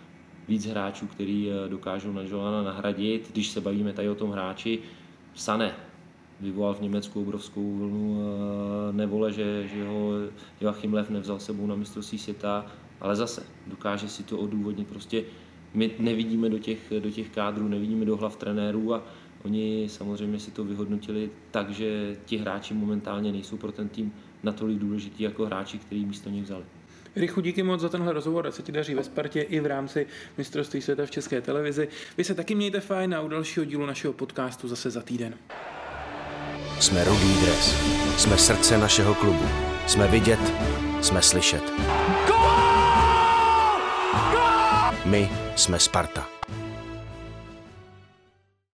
víc 0.48 0.66
hráčů, 0.66 1.06
který 1.06 1.48
uh, 1.48 1.70
dokážou 1.70 2.12
na 2.12 2.22
Jolana 2.22 2.62
nahradit. 2.62 3.32
Když 3.32 3.48
se 3.48 3.60
bavíme 3.60 3.92
tady 3.92 4.08
o 4.08 4.14
tom 4.14 4.30
hráči, 4.30 4.78
Sané 5.34 5.74
vyvolal 6.40 6.74
v 6.74 6.82
Německu 6.82 7.22
obrovskou 7.22 7.76
vlnu 7.76 8.12
uh, 8.12 8.96
nevole, 8.96 9.32
že, 9.32 9.68
že 9.68 9.86
ho 9.86 10.10
Joachim 10.60 10.94
Lev 10.94 11.10
nevzal 11.10 11.38
sebou 11.38 11.66
na 11.66 11.74
mistrovství 11.74 12.18
světa, 12.18 12.66
ale 13.00 13.16
zase 13.16 13.46
dokáže 13.66 14.08
si 14.08 14.22
to 14.22 14.38
odůvodnit 14.38 14.88
prostě 14.88 15.24
my 15.74 15.90
nevidíme 15.98 16.48
do 16.48 16.58
těch, 16.58 16.78
do 16.98 17.10
těch 17.10 17.30
kádrů, 17.30 17.68
nevidíme 17.68 18.04
do 18.04 18.16
hlav 18.16 18.36
trenérů 18.36 18.94
a 18.94 19.02
oni 19.44 19.86
samozřejmě 19.88 20.38
si 20.38 20.50
to 20.50 20.64
vyhodnotili 20.64 21.30
tak, 21.50 21.70
že 21.70 22.16
ti 22.24 22.36
hráči 22.36 22.74
momentálně 22.74 23.32
nejsou 23.32 23.56
pro 23.56 23.72
ten 23.72 23.88
tým 23.88 24.12
natolik 24.42 24.78
důležitý 24.78 25.22
jako 25.22 25.46
hráči, 25.46 25.78
který 25.78 26.06
místo 26.06 26.30
nich 26.30 26.44
vzali. 26.44 26.64
Richu, 27.16 27.40
díky 27.40 27.62
moc 27.62 27.80
za 27.80 27.88
tenhle 27.88 28.12
rozhovor, 28.12 28.46
ať 28.46 28.54
se 28.54 28.62
ti 28.62 28.72
daří 28.72 28.94
ve 28.94 29.04
Spartě 29.04 29.40
i 29.40 29.60
v 29.60 29.66
rámci 29.66 30.06
mistrovství 30.38 30.82
světa 30.82 31.06
v 31.06 31.10
České 31.10 31.40
televizi. 31.40 31.88
Vy 32.18 32.24
se 32.24 32.34
taky 32.34 32.54
mějte 32.54 32.80
fajn 32.80 33.14
a 33.14 33.20
u 33.20 33.28
dalšího 33.28 33.64
dílu 33.64 33.86
našeho 33.86 34.12
podcastu 34.12 34.68
zase 34.68 34.90
za 34.90 35.02
týden. 35.02 35.34
Jsme 36.80 37.04
Rudý 37.04 37.34
dres. 37.40 37.76
Jsme 38.16 38.38
srdce 38.38 38.78
našeho 38.78 39.14
klubu. 39.14 39.44
Jsme 39.86 40.08
vidět, 40.08 40.52
jsme 41.00 41.22
slyšet. 41.22 41.72
My 45.04 45.28
jsme 45.56 45.78
Sparta. 45.78 46.26